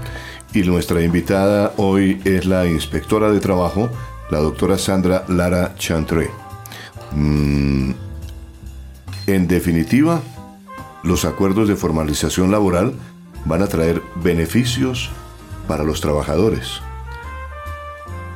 y 0.52 0.62
nuestra 0.62 1.02
invitada 1.02 1.72
hoy 1.76 2.20
es 2.24 2.46
la 2.46 2.66
inspectora 2.66 3.30
de 3.30 3.40
trabajo 3.40 3.90
la 4.30 4.38
doctora 4.38 4.78
Sandra 4.78 5.24
Lara 5.28 5.74
Chantré. 5.76 6.30
Mm, 7.12 7.92
en 9.26 9.48
definitiva, 9.48 10.20
los 11.02 11.24
acuerdos 11.24 11.68
de 11.68 11.76
formalización 11.76 12.50
laboral 12.50 12.94
van 13.44 13.62
a 13.62 13.66
traer 13.66 14.02
beneficios 14.16 15.10
para 15.68 15.84
los 15.84 16.00
trabajadores. 16.00 16.80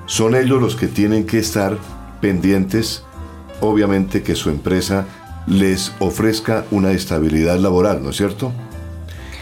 Son 0.07 0.35
ellos 0.35 0.61
los 0.61 0.77
que 0.77 0.89
tienen 0.89 1.27
que 1.27 1.39
estar 1.39 1.79
pendientes, 2.21 3.05
obviamente, 3.61 4.23
que 4.23 4.35
su 4.35 4.51
empresa 4.51 5.07
les 5.47 5.93
ofrezca 6.01 6.65
una 6.71 6.93
estabilidad 6.93 7.59
laboral, 7.59 8.03
¿no 8.03 8.11
es 8.11 8.17
cierto? 8.17 8.53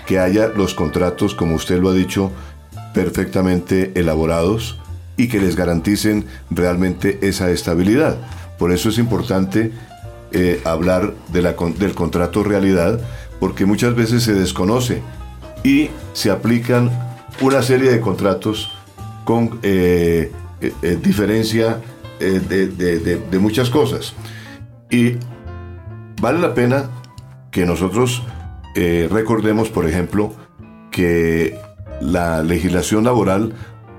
que 0.09 0.19
haya 0.19 0.49
los 0.49 0.73
contratos, 0.73 1.35
como 1.35 1.55
usted 1.55 1.79
lo 1.79 1.91
ha 1.91 1.93
dicho, 1.93 2.33
perfectamente 2.95 3.93
elaborados 3.95 4.79
y 5.19 5.29
que 5.29 5.41
les 5.41 5.57
garanticen 5.57 6.25
realmente 6.51 7.19
esa 7.21 7.51
estabilidad. 7.51 8.17
Por 8.57 8.73
eso 8.73 8.89
es 8.89 8.97
importante 8.97 9.73
eh, 10.33 10.61
hablar 10.65 11.13
de 11.33 11.43
la, 11.43 11.55
del 11.79 11.95
contrato 11.95 12.43
realidad, 12.45 13.01
porque 13.41 13.67
muchas 13.67 13.95
veces 13.95 14.23
se 14.23 14.33
desconoce 14.33 15.03
y 15.65 15.91
se 16.15 16.31
aplican 16.31 16.91
una 17.41 17.63
serie 17.63 17.91
de 17.91 18.01
contratos 18.01 18.71
con 19.25 19.59
eh, 19.63 20.33
eh, 20.61 20.99
diferencia 21.03 21.81
de, 22.21 23.39
muchas 23.41 23.71
cosas. 23.71 24.15
Y 24.91 25.17
vale 26.21 26.39
la 26.39 26.55
pena 26.55 26.91
que 27.51 27.67
nosotros 27.67 28.23
recordemos, 28.75 29.71
por 29.71 29.89
ejemplo, 29.89 30.33
que 30.91 31.57
la 32.01 32.43
legislación 32.43 33.05
laboral 33.05 33.55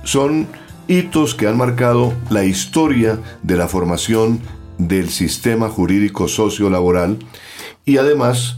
Son 0.05 0.46
hitos 0.88 1.35
que 1.35 1.46
han 1.46 1.57
marcado 1.57 2.12
la 2.31 2.44
historia 2.44 3.18
de 3.42 3.57
la 3.57 3.68
formación 3.68 4.40
del 4.79 5.11
sistema 5.11 5.68
jurídico 5.68 6.26
socio-laboral 6.26 7.18
y 7.85 7.98
además 7.98 8.57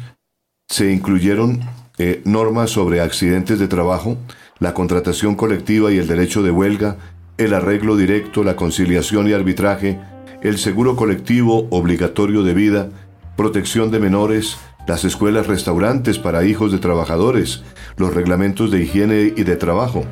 se 0.68 0.92
incluyeron 0.92 1.60
eh, 1.98 2.22
normas 2.24 2.70
sobre 2.70 3.00
accidentes 3.00 3.58
de 3.58 3.68
trabajo, 3.68 4.16
la 4.58 4.72
contratación 4.72 5.34
colectiva 5.34 5.92
y 5.92 5.98
el 5.98 6.06
derecho 6.06 6.42
de 6.42 6.50
huelga, 6.50 6.96
el 7.36 7.52
arreglo 7.52 7.96
directo, 7.96 8.44
la 8.44 8.56
conciliación 8.56 9.28
y 9.28 9.32
arbitraje, 9.32 10.00
el 10.42 10.58
seguro 10.58 10.96
colectivo 10.96 11.66
obligatorio 11.70 12.42
de 12.42 12.54
vida, 12.54 12.88
protección 13.36 13.90
de 13.90 13.98
menores, 13.98 14.56
las 14.86 15.04
escuelas 15.04 15.46
restaurantes 15.46 16.18
para 16.18 16.44
hijos 16.44 16.72
de 16.72 16.78
trabajadores, 16.78 17.62
los 17.96 18.12
reglamentos 18.14 18.70
de 18.70 18.82
higiene 18.82 19.32
y 19.36 19.44
de 19.44 19.56
trabajo, 19.56 20.04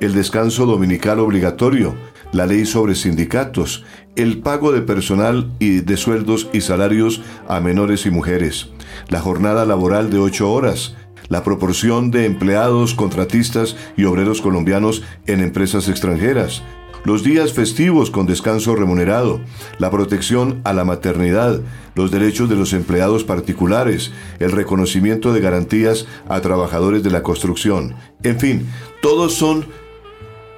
el 0.00 0.14
descanso 0.14 0.66
dominical 0.66 1.20
obligatorio, 1.20 1.94
la 2.32 2.46
ley 2.46 2.66
sobre 2.66 2.94
sindicatos, 2.94 3.84
el 4.16 4.38
pago 4.38 4.72
de 4.72 4.82
personal 4.82 5.50
y 5.58 5.80
de 5.80 5.96
sueldos 5.96 6.48
y 6.52 6.60
salarios 6.60 7.22
a 7.48 7.60
menores 7.60 8.04
y 8.06 8.10
mujeres, 8.10 8.68
la 9.08 9.20
jornada 9.20 9.64
laboral 9.64 10.10
de 10.10 10.18
ocho 10.18 10.52
horas, 10.52 10.96
la 11.28 11.42
proporción 11.42 12.10
de 12.10 12.24
empleados, 12.24 12.94
contratistas 12.94 13.76
y 13.96 14.04
obreros 14.04 14.40
colombianos 14.40 15.02
en 15.26 15.40
empresas 15.40 15.88
extranjeras, 15.88 16.62
los 17.06 17.22
días 17.22 17.52
festivos 17.52 18.10
con 18.10 18.26
descanso 18.26 18.74
remunerado, 18.74 19.40
la 19.78 19.92
protección 19.92 20.60
a 20.64 20.72
la 20.72 20.84
maternidad, 20.84 21.60
los 21.94 22.10
derechos 22.10 22.48
de 22.48 22.56
los 22.56 22.72
empleados 22.72 23.22
particulares, 23.22 24.10
el 24.40 24.50
reconocimiento 24.50 25.32
de 25.32 25.40
garantías 25.40 26.08
a 26.28 26.40
trabajadores 26.40 27.04
de 27.04 27.12
la 27.12 27.22
construcción. 27.22 27.94
En 28.24 28.40
fin, 28.40 28.66
todos 29.02 29.34
son 29.34 29.66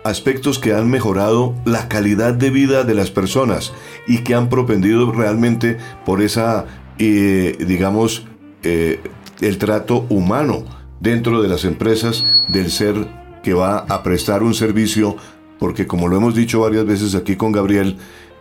aspectos 0.05 0.59
que 0.59 0.73
han 0.73 0.89
mejorado 0.89 1.55
la 1.67 1.87
calidad 1.87 2.33
de 2.33 2.49
vida 2.49 2.83
de 2.83 2.95
las 2.95 3.11
personas 3.11 3.75
y 4.07 4.21
que 4.21 4.35
han 4.35 4.49
propendido 4.49 5.13
realmente 5.13 5.77
por 6.07 6.23
esa, 6.23 6.65
eh, 6.99 7.59
digamos, 7.61 8.27
eh, 8.63 9.01
el 9.43 9.59
trato 9.59 10.07
humano 10.09 10.65
dentro 10.99 11.43
de 11.43 11.49
las 11.49 11.67
empresas 11.67 12.25
del 12.49 12.71
ser 12.71 13.07
que 13.43 13.53
va 13.53 13.81
a 13.81 14.03
prestar 14.03 14.43
un 14.43 14.55
servicio 14.55 15.17
porque 15.59 15.87
como 15.87 16.09
lo 16.09 16.16
hemos 16.16 16.35
dicho 16.35 16.61
varias 16.61 16.87
veces 16.87 17.14
aquí 17.14 17.37
con 17.37 17.53
Gabriel, 17.53 17.99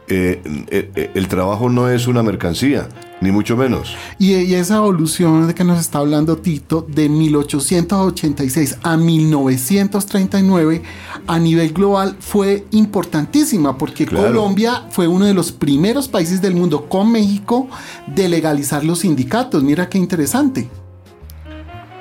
eh, 0.10 0.42
eh, 0.70 0.90
eh, 0.96 1.12
el 1.16 1.28
trabajo 1.28 1.70
no 1.70 1.90
es 1.90 2.08
una 2.08 2.24
mercancía, 2.24 2.88
ni 3.20 3.30
mucho 3.30 3.58
menos. 3.58 3.94
Y, 4.18 4.36
esa 4.54 4.78
evolución 4.78 5.48
de 5.48 5.54
que 5.54 5.66
nos 5.66 5.82
está 5.82 6.00
hablando 6.00 6.38
Tito, 6.38 6.88
de 6.88 7.10
1886 7.10 8.78
a 8.84 8.96
1939, 8.96 10.82
a 11.28 11.40
nivel 11.40 11.74
global 11.74 12.16
fue 12.22 12.66
importantísima, 12.72 13.78
porque 13.78 14.06
Colombia 14.06 14.84
fue 14.92 15.10
uno 15.10 15.26
de 15.26 15.34
los 15.34 15.52
primeros 15.52 16.08
países 16.08 16.42
del 16.42 16.56
mundo 16.56 16.88
con 16.88 17.12
México 17.12 17.68
de 18.08 18.30
legalizar 18.30 18.86
los 18.86 19.00
sindicatos. 19.00 19.62
Mira 19.62 19.90
qué 19.90 19.98
interesante. 19.98 20.70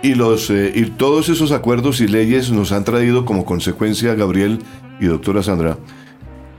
Y, 0.05 0.15
los, 0.15 0.51
y 0.51 0.93
todos 0.97 1.29
esos 1.29 1.51
acuerdos 1.51 2.01
y 2.01 2.07
leyes 2.07 2.53
nos 2.53 2.71
han 2.71 2.85
traído 2.85 3.25
como 3.25 3.45
consecuencia, 3.45 4.15
Gabriel, 4.15 4.61
y 5.01 5.07
doctora 5.07 5.43
Sandra 5.43 5.79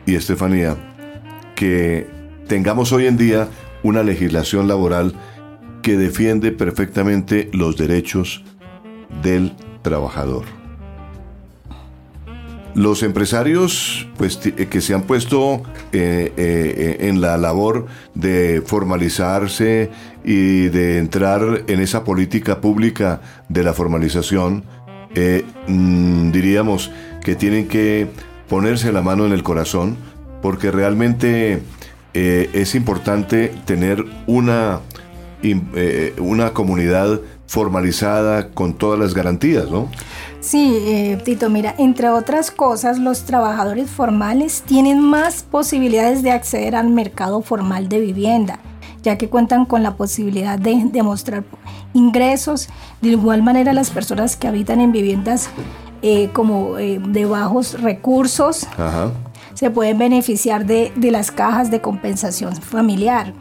y 0.05 0.15
Estefanía, 0.15 0.75
que 1.55 2.07
tengamos 2.47 2.91
hoy 2.91 3.07
en 3.07 3.17
día 3.17 3.47
una 3.83 4.03
legislación 4.03 4.67
laboral 4.67 5.13
que 5.81 5.97
defiende 5.97 6.51
perfectamente 6.51 7.49
los 7.53 7.77
derechos 7.77 8.43
del 9.21 9.53
trabajador. 9.81 10.45
Los 12.75 13.01
empresarios 13.01 14.07
pues, 14.17 14.39
eh, 14.45 14.67
que 14.69 14.81
se 14.81 14.93
han 14.93 15.03
puesto 15.03 15.63
eh, 15.91 16.31
eh, 16.37 16.97
en 16.99 17.21
la 17.21 17.37
labor 17.37 17.87
de 18.13 18.61
formalizarse 18.63 19.89
y 20.23 20.67
de 20.67 20.99
entrar 20.99 21.63
en 21.67 21.79
esa 21.79 22.03
política 22.03 22.61
pública 22.61 23.21
de 23.49 23.63
la 23.63 23.73
formalización, 23.73 24.63
mm, 25.67 26.31
diríamos 26.31 26.91
que 27.23 27.35
tienen 27.35 27.67
que 27.67 28.09
ponerse 28.49 28.91
la 28.91 29.01
mano 29.01 29.25
en 29.25 29.33
el 29.33 29.43
corazón, 29.43 29.97
porque 30.41 30.71
realmente 30.71 31.61
eh, 32.13 32.49
es 32.53 32.75
importante 32.75 33.53
tener 33.65 34.03
una, 34.27 34.79
eh, 35.43 36.13
una 36.19 36.53
comunidad 36.53 37.19
formalizada 37.47 38.49
con 38.49 38.73
todas 38.73 38.99
las 38.99 39.13
garantías, 39.13 39.69
¿no? 39.71 39.87
Sí, 40.39 40.77
eh, 40.85 41.17
Tito, 41.23 41.49
mira, 41.49 41.73
entre 41.77 42.09
otras 42.09 42.51
cosas, 42.51 42.99
los 42.99 43.23
trabajadores 43.23 43.89
formales 43.89 44.63
tienen 44.65 45.01
más 45.01 45.43
posibilidades 45.43 46.23
de 46.23 46.31
acceder 46.31 46.75
al 46.75 46.89
mercado 46.89 47.41
formal 47.41 47.89
de 47.89 47.99
vivienda, 47.99 48.59
ya 49.01 49.17
que 49.17 49.29
cuentan 49.29 49.65
con 49.65 49.81
la 49.81 49.95
posibilidad 49.95 50.59
de 50.59 50.89
demostrar 50.91 51.43
ingresos. 51.93 52.69
De 53.01 53.09
igual 53.09 53.43
manera, 53.43 53.73
las 53.73 53.89
personas 53.89 54.35
que 54.35 54.47
habitan 54.47 54.79
en 54.81 54.91
viviendas 54.91 55.49
eh, 56.01 56.29
como 56.33 56.77
eh, 56.77 56.99
de 56.99 57.25
bajos 57.25 57.81
recursos, 57.81 58.67
se 59.53 59.71
pueden 59.71 59.97
beneficiar 59.97 60.65
de, 60.65 60.91
las 60.95 61.31
cajas 61.31 61.71
de 61.71 61.81
compensación 61.81 62.55
familiar. 62.55 63.33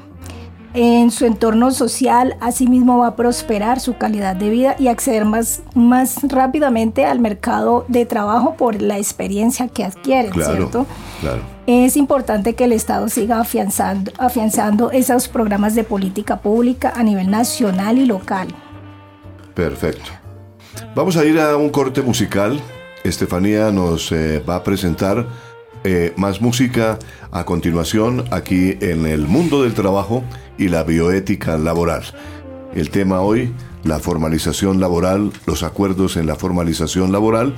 En 0.73 1.11
su 1.11 1.25
entorno 1.25 1.71
social, 1.71 2.37
asimismo 2.41 2.99
va 2.99 3.09
a 3.09 3.17
prosperar 3.17 3.81
su 3.81 3.97
calidad 3.97 4.37
de 4.37 4.51
vida 4.51 4.77
y 4.79 4.89
acceder 4.89 5.25
más, 5.25 5.63
más 5.75 6.19
rápidamente 6.23 7.05
al 7.05 7.19
mercado 7.19 7.85
de 7.89 8.05
trabajo 8.05 8.57
por 8.57 8.81
la 8.81 8.99
experiencia 8.99 9.69
que 9.69 9.85
adquiere, 9.85 10.33
¿cierto? 10.33 10.87
Es 11.67 11.97
importante 11.97 12.55
que 12.55 12.65
el 12.65 12.73
Estado 12.73 13.09
siga 13.09 13.41
afianzando, 13.41 14.13
afianzando 14.19 14.91
esos 14.91 15.29
programas 15.29 15.75
de 15.75 15.85
política 15.85 16.41
pública 16.41 16.93
a 16.95 17.03
nivel 17.03 17.31
nacional 17.31 17.99
y 17.99 18.07
local. 18.07 18.49
Perfecto. 19.55 20.11
Vamos 20.95 21.17
a 21.17 21.25
ir 21.25 21.39
a 21.39 21.57
un 21.57 21.71
corte 21.71 22.03
musical. 22.03 22.61
Estefanía 23.05 23.71
nos 23.71 24.11
eh, 24.13 24.43
va 24.49 24.57
a 24.57 24.65
presentar 24.65 25.27
eh, 25.85 26.13
más 26.17 26.41
música 26.41 26.99
a 27.31 27.45
continuación 27.45 28.25
aquí 28.31 28.77
en 28.81 29.07
el 29.07 29.27
mundo 29.27 29.63
del 29.63 29.75
trabajo 29.75 30.25
y 30.59 30.69
la 30.69 30.83
bioética 30.83 31.59
laboral. 31.59 32.03
El 32.75 32.91
tema 32.91 33.21
hoy, 33.21 33.53
la 33.85 33.99
formalización 33.99 34.81
laboral, 34.81 35.33
los 35.47 35.63
acuerdos 35.63 36.17
en 36.17 36.27
la 36.27 36.37
formalización 36.37 37.13
laboral. 37.13 37.55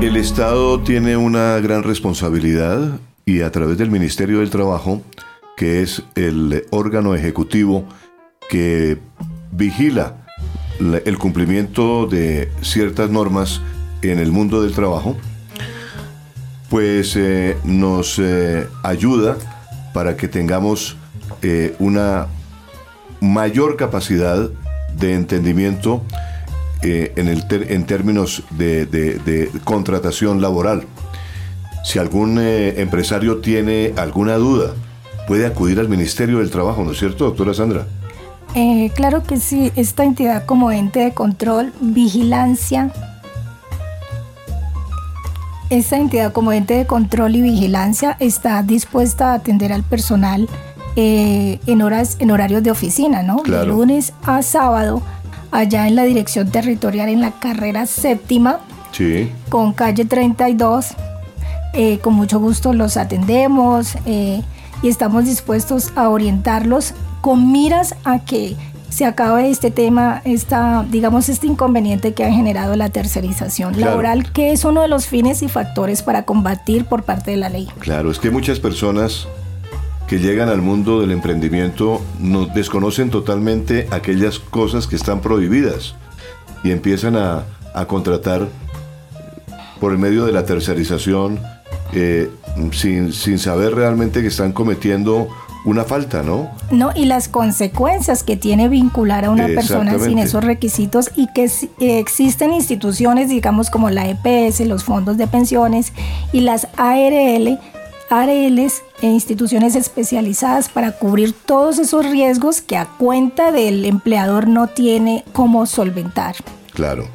El 0.00 0.16
Estado 0.16 0.80
tiene 0.80 1.16
una 1.16 1.58
gran 1.60 1.82
responsabilidad 1.82 2.98
y 3.24 3.42
a 3.42 3.52
través 3.52 3.78
del 3.78 3.90
Ministerio 3.90 4.40
del 4.40 4.50
Trabajo, 4.50 5.02
que 5.56 5.82
es 5.82 6.02
el 6.14 6.64
órgano 6.70 7.14
ejecutivo 7.14 7.84
que 8.48 8.98
vigila 9.52 10.25
el 10.78 11.18
cumplimiento 11.18 12.06
de 12.06 12.50
ciertas 12.62 13.10
normas 13.10 13.60
en 14.02 14.18
el 14.18 14.32
mundo 14.32 14.62
del 14.62 14.72
trabajo, 14.72 15.16
pues 16.68 17.16
eh, 17.16 17.56
nos 17.64 18.18
eh, 18.18 18.66
ayuda 18.82 19.36
para 19.94 20.16
que 20.16 20.28
tengamos 20.28 20.96
eh, 21.42 21.74
una 21.78 22.26
mayor 23.20 23.76
capacidad 23.76 24.50
de 24.98 25.14
entendimiento 25.14 26.02
en, 26.82 27.28
el 27.28 27.44
en 27.50 27.84
términos 27.86 28.42
de, 28.50 29.50
contratación 29.64 30.40
laboral. 30.40 30.84
Si 31.84 31.98
algún 31.98 32.38
empresario 32.38 33.38
tiene 33.38 33.92
alguna 33.96 34.36
duda, 34.36 34.72
puede 35.26 35.46
acudir 35.46 35.80
al 35.80 35.88
Ministerio 35.88 36.38
del 36.38 36.50
Trabajo, 36.50 36.84
¿no 36.84 36.92
es 36.92 36.98
cierto, 36.98 37.24
doctora 37.24 37.54
Sandra? 37.54 37.86
Eh, 38.58 38.90
claro 38.94 39.22
que 39.22 39.36
sí, 39.36 39.70
esta 39.76 40.02
entidad 40.02 40.46
como 40.46 40.72
ente 40.72 41.00
de 41.00 41.12
control, 41.12 41.74
vigilancia, 41.80 42.90
esta 45.68 45.98
entidad 45.98 46.32
como 46.32 46.52
ente 46.52 46.72
de 46.72 46.86
control 46.86 47.36
y 47.36 47.42
vigilancia 47.42 48.16
está 48.18 48.62
dispuesta 48.62 49.32
a 49.32 49.34
atender 49.34 49.74
al 49.74 49.82
personal 49.82 50.48
en 50.98 51.82
horas 51.82 52.16
en 52.20 52.30
horarios 52.30 52.62
de 52.62 52.70
oficina, 52.70 53.22
¿no? 53.22 53.42
De 53.42 53.66
lunes 53.66 54.14
a 54.24 54.40
sábado 54.40 55.02
allá 55.50 55.86
en 55.86 55.94
la 55.94 56.04
dirección 56.04 56.50
territorial 56.50 57.10
en 57.10 57.20
la 57.20 57.32
carrera 57.32 57.84
séptima, 57.84 58.60
con 59.50 59.74
calle 59.74 60.06
32. 60.06 60.94
Eh, 61.74 61.98
con 61.98 62.14
mucho 62.14 62.40
gusto 62.40 62.72
los 62.72 62.96
atendemos 62.96 63.96
eh, 64.06 64.40
y 64.82 64.88
estamos 64.88 65.26
dispuestos 65.26 65.92
a 65.94 66.08
orientarlos 66.08 66.94
con 67.26 67.50
miras 67.50 67.96
a 68.04 68.20
que 68.20 68.54
se 68.88 69.04
acabe 69.04 69.50
este 69.50 69.72
tema, 69.72 70.22
esta, 70.24 70.86
digamos, 70.88 71.28
este 71.28 71.48
inconveniente 71.48 72.14
que 72.14 72.24
ha 72.24 72.30
generado 72.30 72.76
la 72.76 72.88
tercerización 72.88 73.80
laboral, 73.80 74.30
que 74.30 74.52
es 74.52 74.64
uno 74.64 74.82
de 74.82 74.86
los 74.86 75.08
fines 75.08 75.42
y 75.42 75.48
factores 75.48 76.04
para 76.04 76.22
combatir 76.24 76.84
por 76.84 77.02
parte 77.02 77.32
de 77.32 77.38
la 77.38 77.48
ley. 77.48 77.66
Claro, 77.80 78.12
es 78.12 78.20
que 78.20 78.30
muchas 78.30 78.60
personas 78.60 79.26
que 80.06 80.20
llegan 80.20 80.48
al 80.48 80.62
mundo 80.62 81.00
del 81.00 81.10
emprendimiento 81.10 82.00
no, 82.20 82.46
desconocen 82.46 83.10
totalmente 83.10 83.88
aquellas 83.90 84.38
cosas 84.38 84.86
que 84.86 84.94
están 84.94 85.20
prohibidas 85.20 85.96
y 86.62 86.70
empiezan 86.70 87.16
a, 87.16 87.42
contratar 87.88 88.46
por 89.80 89.90
el 89.90 89.98
medio 89.98 90.26
de 90.26 90.32
la 90.32 90.46
tercerización 90.46 91.40
eh, 91.92 92.30
sin, 92.70 93.12
sin 93.12 93.40
saber 93.40 93.74
realmente 93.74 94.22
que 94.22 94.28
están 94.28 94.52
cometiendo 94.52 95.28
una 95.66 95.84
falta, 95.84 96.22
¿no? 96.22 96.48
No, 96.70 96.92
y 96.94 97.06
las 97.06 97.28
consecuencias 97.28 98.22
que 98.22 98.36
tiene 98.36 98.68
vincular 98.68 99.24
a 99.24 99.30
una 99.30 99.46
persona 99.46 99.98
sin 99.98 100.18
esos 100.18 100.44
requisitos 100.44 101.10
y 101.16 101.26
que 101.32 101.50
existen 101.80 102.52
instituciones, 102.52 103.28
digamos, 103.28 103.68
como 103.68 103.90
la 103.90 104.08
EPS, 104.08 104.60
los 104.60 104.84
fondos 104.84 105.18
de 105.18 105.26
pensiones 105.26 105.92
y 106.32 106.40
las 106.40 106.68
ARL, 106.76 107.58
ARLs 108.10 108.82
e 109.02 109.08
instituciones 109.08 109.74
especializadas 109.74 110.68
para 110.68 110.92
cubrir 110.92 111.32
todos 111.32 111.80
esos 111.80 112.08
riesgos 112.08 112.60
que 112.60 112.76
a 112.76 112.86
cuenta 112.86 113.50
del 113.50 113.84
empleador 113.84 114.46
no 114.46 114.68
tiene 114.68 115.24
cómo 115.32 115.66
solventar. 115.66 116.36
Claro. 116.74 117.08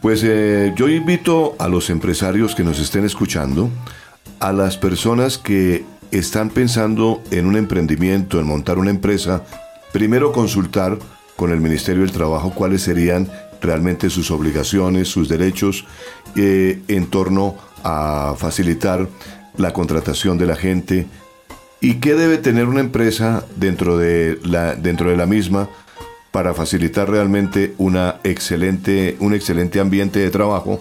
Pues 0.00 0.22
eh, 0.24 0.72
yo 0.76 0.88
invito 0.88 1.56
a 1.58 1.68
los 1.68 1.90
empresarios 1.90 2.54
que 2.54 2.64
nos 2.64 2.78
estén 2.78 3.04
escuchando, 3.04 3.68
a 4.40 4.52
las 4.52 4.78
personas 4.78 5.36
que 5.36 5.84
están 6.18 6.50
pensando 6.50 7.22
en 7.30 7.46
un 7.46 7.56
emprendimiento, 7.56 8.38
en 8.38 8.46
montar 8.46 8.78
una 8.78 8.90
empresa, 8.90 9.42
primero 9.92 10.32
consultar 10.32 10.98
con 11.36 11.50
el 11.50 11.60
Ministerio 11.60 12.02
del 12.02 12.12
Trabajo 12.12 12.52
cuáles 12.54 12.82
serían 12.82 13.28
realmente 13.60 14.10
sus 14.10 14.30
obligaciones, 14.30 15.08
sus 15.08 15.28
derechos 15.28 15.84
eh, 16.36 16.82
en 16.88 17.06
torno 17.06 17.56
a 17.82 18.34
facilitar 18.38 19.08
la 19.56 19.72
contratación 19.72 20.38
de 20.38 20.46
la 20.46 20.56
gente 20.56 21.06
y 21.80 21.94
qué 21.94 22.14
debe 22.14 22.38
tener 22.38 22.66
una 22.66 22.80
empresa 22.80 23.44
dentro 23.56 23.98
de 23.98 24.38
la, 24.42 24.74
dentro 24.74 25.10
de 25.10 25.16
la 25.16 25.26
misma 25.26 25.68
para 26.30 26.54
facilitar 26.54 27.10
realmente 27.10 27.74
una 27.78 28.16
excelente, 28.24 29.16
un 29.20 29.34
excelente 29.34 29.80
ambiente 29.80 30.18
de 30.18 30.30
trabajo. 30.30 30.80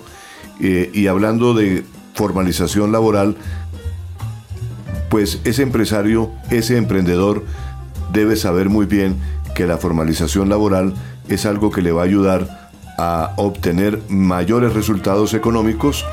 Eh, 0.59 0.89
y 0.93 1.07
hablando 1.07 1.53
de 1.53 1.83
formalización 2.13 2.91
laboral, 2.91 3.35
pues 5.13 5.39
ese 5.43 5.61
empresario, 5.61 6.31
ese 6.49 6.75
emprendedor 6.75 7.43
debe 8.11 8.35
saber 8.35 8.69
muy 8.69 8.87
bien 8.87 9.15
que 9.53 9.67
la 9.67 9.77
formalización 9.77 10.49
laboral 10.49 10.95
es 11.29 11.45
algo 11.45 11.69
que 11.69 11.83
le 11.83 11.91
va 11.91 12.01
a 12.01 12.05
ayudar 12.05 12.71
a 12.97 13.33
obtener 13.37 14.01
mayores 14.09 14.73
resultados 14.73 15.35
económicos 15.35 16.03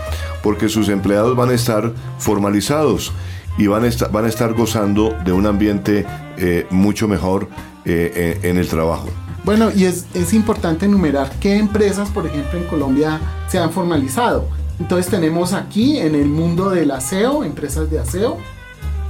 porque 0.42 0.68
sus 0.68 0.90
empleados 0.90 1.34
van 1.34 1.48
a 1.48 1.54
estar 1.54 1.94
formalizados 2.18 3.10
y 3.56 3.68
van 3.68 3.84
a 3.84 3.86
estar, 3.86 4.12
van 4.12 4.26
a 4.26 4.28
estar 4.28 4.52
gozando 4.52 5.16
de 5.24 5.32
un 5.32 5.46
ambiente 5.46 6.04
eh, 6.36 6.66
mucho 6.68 7.08
mejor 7.08 7.48
eh, 7.86 8.38
en 8.42 8.58
el 8.58 8.68
trabajo. 8.68 9.08
Bueno, 9.44 9.70
y 9.74 9.86
es, 9.86 10.04
es, 10.12 10.34
importante 10.34 10.84
enumerar 10.84 11.32
qué 11.40 11.56
empresas, 11.56 12.10
por 12.10 12.26
ejemplo, 12.26 12.58
en 12.58 12.66
Colombia 12.66 13.18
se 13.48 13.58
han 13.58 13.70
formalizado. 13.70 14.46
Entonces 14.78 15.10
tenemos 15.10 15.54
aquí 15.54 15.96
en 15.96 16.14
el 16.14 16.26
mundo 16.26 16.68
del 16.68 16.90
aseo, 16.90 17.44
empresas 17.44 17.90
de 17.90 17.98
aseo, 17.98 18.36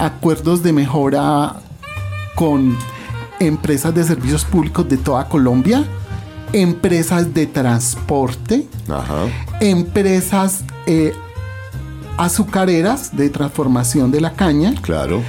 acuerdos 0.00 0.62
de 0.62 0.72
mejora 0.72 1.56
con 2.34 2.76
empresas 3.38 3.94
de 3.94 4.04
servicios 4.04 4.44
públicos 4.44 4.88
de 4.88 4.96
toda 4.96 5.28
Colombia, 5.28 5.84
empresas 6.52 7.32
de 7.34 7.46
transporte, 7.46 8.66
empresas 9.60 10.64
eh, 10.86 11.12
azucareras 12.16 13.16
de 13.16 13.30
transformación 13.30 14.10
de 14.10 14.20
la 14.20 14.32
caña. 14.32 14.74
Claro. 14.80 15.22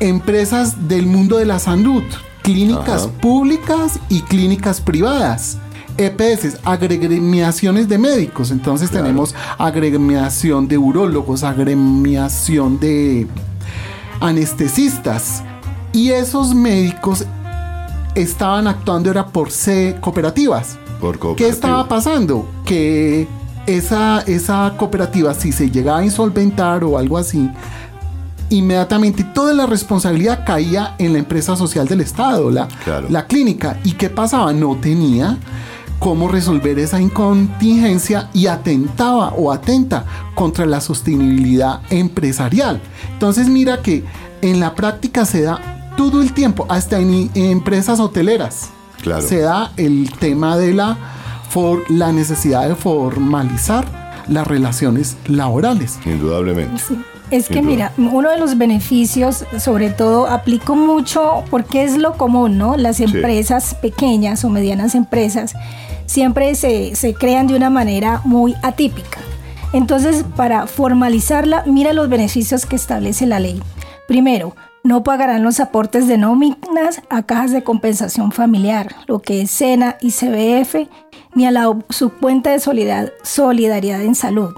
Empresas 0.00 0.88
del 0.88 1.06
mundo 1.06 1.38
de 1.38 1.46
la 1.46 1.58
salud, 1.58 2.02
clínicas 2.42 3.08
públicas 3.20 3.98
y 4.08 4.22
clínicas 4.22 4.80
privadas. 4.80 5.58
EPS, 5.98 6.58
agremiaciones 6.64 7.88
de 7.88 7.96
médicos. 7.96 8.50
Entonces 8.50 8.90
tenemos 8.90 9.34
agremiación 9.56 10.68
de 10.68 10.76
urólogos, 10.76 11.42
agremiación 11.42 12.78
de 12.78 13.26
anestesistas. 14.20 15.42
Y 15.92 16.10
esos 16.10 16.54
médicos 16.54 17.24
estaban 18.14 18.66
actuando 18.66 19.10
era 19.10 19.26
por 19.26 19.50
C 19.50 19.96
cooperativas. 20.00 20.78
Por 21.00 21.36
¿Qué 21.36 21.48
estaba 21.48 21.86
pasando? 21.88 22.48
Que 22.64 23.28
esa, 23.66 24.20
esa 24.26 24.74
cooperativa, 24.76 25.34
si 25.34 25.52
se 25.52 25.70
llegaba 25.70 25.98
a 25.98 26.04
insolventar 26.04 26.84
o 26.84 26.98
algo 26.98 27.18
así, 27.18 27.50
inmediatamente 28.48 29.24
toda 29.24 29.52
la 29.52 29.66
responsabilidad 29.66 30.44
caía 30.46 30.94
en 30.98 31.12
la 31.12 31.18
empresa 31.18 31.56
social 31.56 31.86
del 31.86 32.00
Estado, 32.00 32.50
la, 32.50 32.68
la 33.08 33.26
clínica. 33.26 33.78
¿Y 33.84 33.92
qué 33.92 34.08
pasaba? 34.08 34.52
No 34.52 34.76
tenía 34.76 35.36
cómo 35.98 36.28
resolver 36.28 36.78
esa 36.78 37.00
incontingencia 37.00 38.28
y 38.32 38.46
atentaba 38.46 39.28
o 39.30 39.52
atenta 39.52 40.04
contra 40.34 40.66
la 40.66 40.80
sostenibilidad 40.80 41.80
empresarial. 41.90 42.80
Entonces 43.12 43.48
mira 43.48 43.82
que 43.82 44.04
en 44.42 44.60
la 44.60 44.74
práctica 44.74 45.24
se 45.24 45.42
da 45.42 45.94
todo 45.96 46.20
el 46.20 46.32
tiempo, 46.32 46.66
hasta 46.68 46.98
en, 46.98 47.30
empresas 47.34 48.00
hoteleras. 48.00 48.70
Se 49.20 49.38
da 49.40 49.72
el 49.76 50.10
tema 50.18 50.56
de 50.56 50.74
la, 50.74 50.96
for, 51.48 51.90
la 51.90 52.12
necesidad 52.12 52.68
de 52.68 52.74
formalizar 52.74 53.86
las 54.28 54.46
relaciones 54.46 55.16
laborales. 55.26 55.98
Indudablemente. 56.04 56.82
Es 57.30 57.48
que 57.48 57.60
mira, 57.60 57.92
uno 57.98 58.30
de 58.30 58.38
los 58.38 58.56
beneficios, 58.56 59.44
sobre 59.58 59.90
todo, 59.90 60.26
aplico 60.28 60.76
mucho 60.76 61.42
porque 61.50 61.82
es 61.82 61.96
lo 61.96 62.16
común, 62.16 62.56
¿no? 62.56 62.76
Las 62.76 63.00
empresas 63.00 63.74
pequeñas 63.74 64.44
o 64.44 64.50
medianas 64.50 64.94
empresas 64.94 65.54
siempre 66.06 66.54
se, 66.54 66.94
se 66.96 67.14
crean 67.14 67.46
de 67.46 67.56
una 67.56 67.70
manera 67.70 68.20
muy 68.24 68.54
atípica. 68.62 69.20
Entonces, 69.72 70.24
para 70.36 70.66
formalizarla, 70.66 71.64
mira 71.66 71.92
los 71.92 72.08
beneficios 72.08 72.66
que 72.66 72.76
establece 72.76 73.26
la 73.26 73.40
ley. 73.40 73.62
Primero, 74.08 74.54
no 74.86 75.02
pagarán 75.02 75.42
los 75.42 75.58
aportes 75.58 76.06
de 76.06 76.16
nóminas 76.16 77.02
a 77.10 77.24
cajas 77.24 77.50
de 77.50 77.64
compensación 77.64 78.30
familiar, 78.30 78.94
lo 79.08 79.20
que 79.20 79.42
es 79.42 79.50
SENA 79.50 79.96
y 80.00 80.12
CBF, 80.12 80.88
ni 81.34 81.44
a 81.44 81.50
la, 81.50 81.76
su 81.90 82.10
cuenta 82.10 82.52
de 82.52 82.60
solidaridad 82.60 84.02
en 84.02 84.14
salud. 84.14 84.54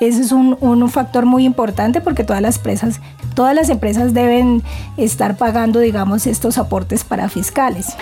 Ese 0.00 0.22
es 0.22 0.32
un, 0.32 0.88
factor 0.90 1.24
muy 1.24 1.44
importante 1.44 2.00
porque 2.00 2.24
todas 2.24 2.42
las 2.42 2.56
empresas, 2.56 3.00
todas 3.34 3.54
las 3.54 3.68
empresas 3.68 4.12
deben 4.12 4.62
estar 4.96 5.36
pagando, 5.36 5.78
digamos, 5.78 6.26
estos 6.26 6.58
aportes 6.58 7.04
para 7.04 7.28
fiscales. 7.28 7.94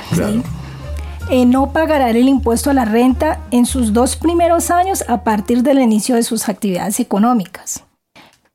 Eh, 1.31 1.45
no 1.45 1.73
pagarán 1.73 2.17
el 2.17 2.27
impuesto 2.27 2.71
a 2.71 2.75
la 2.75 2.87
renta 2.87 3.41
en 3.51 3.67
sus 3.67 3.93
dos 3.93 4.17
primeros 4.17 4.71
años 4.71 5.05
a 5.09 5.25
partir 5.25 5.63
del 5.63 5.79
inicio 5.79 6.15
de 6.15 6.23
sus 6.23 6.49
actividades 6.49 7.01
económicas. 7.01 7.85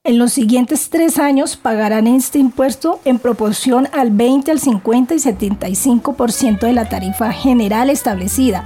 En 0.04 0.18
los 0.18 0.34
siguientes 0.34 0.90
tres 0.90 1.20
años 1.20 1.56
pagarán 1.56 2.08
este 2.08 2.40
impuesto 2.40 3.00
en 3.06 3.20
proporción 3.20 3.88
al 3.94 4.10
20, 4.10 4.52
al 4.52 4.60
50 4.60 5.14
y 5.14 5.18
75% 5.18 6.60
de 6.62 6.74
la 6.74 6.90
tarifa 6.90 7.32
general 7.32 7.92
establecida. 7.92 8.64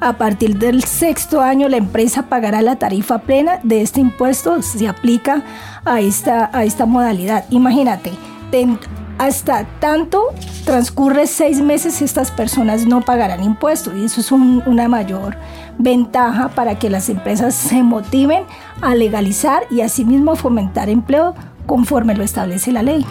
A 0.00 0.14
partir 0.14 0.56
del 0.56 0.82
sexto 0.82 1.42
año, 1.42 1.68
la 1.68 1.76
empresa 1.76 2.22
pagará 2.30 2.62
la 2.62 2.76
tarifa 2.76 3.18
plena 3.18 3.60
de 3.62 3.82
este 3.82 4.00
impuesto. 4.00 4.62
Se 4.62 4.88
aplica 4.88 5.44
a 5.84 6.00
esta, 6.00 6.48
a 6.52 6.64
esta 6.64 6.86
modalidad. 6.86 7.44
Imagínate, 7.50 8.12
hasta 9.20 9.66
tanto 9.80 10.28
transcurre 10.64 11.26
seis 11.26 11.60
meses 11.60 12.00
estas 12.00 12.30
personas 12.30 12.86
no 12.86 13.02
pagarán 13.02 13.44
impuestos 13.44 13.92
y 13.94 14.04
eso 14.04 14.22
es 14.22 14.32
una 14.32 14.88
mayor 14.88 15.36
ventaja 15.76 16.48
para 16.48 16.78
que 16.78 16.88
las 16.88 17.10
empresas 17.10 17.54
se 17.54 17.82
motiven 17.82 18.44
a 18.80 18.94
legalizar 18.94 19.64
y 19.70 19.82
asimismo 19.82 20.36
fomentar 20.36 20.88
empleo 20.88 21.34
conforme 21.66 22.14
lo 22.14 22.24
establece 22.24 22.72
la 22.72 22.82
ley. 22.82 23.04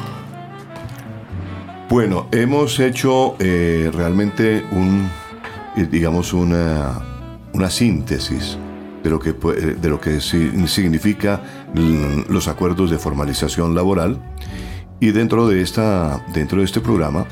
Bueno, 1.90 2.26
hemos 2.32 2.80
hecho 2.80 3.36
eh, 3.38 3.92
realmente 3.94 4.66
un, 4.72 5.08
eh, 5.78 5.88
digamos, 5.92 6.34
una, 6.34 7.04
una 7.54 7.70
síntesis 7.70 8.58
de 9.04 9.12
lo 9.12 9.20
que, 9.20 9.34
de 9.34 9.90
lo 9.90 10.02
que 10.02 10.20
significa 10.22 11.42
los 12.30 12.48
acuerdos 12.48 12.90
de 12.90 12.98
formalización 12.98 13.76
laboral 13.76 14.20
y 15.00 15.12
dentro 15.12 15.48
de, 15.48 15.62
esta, 15.62 16.26
dentro 16.34 16.60
de 16.60 16.66
este 16.66 16.82
programa, 16.82 17.26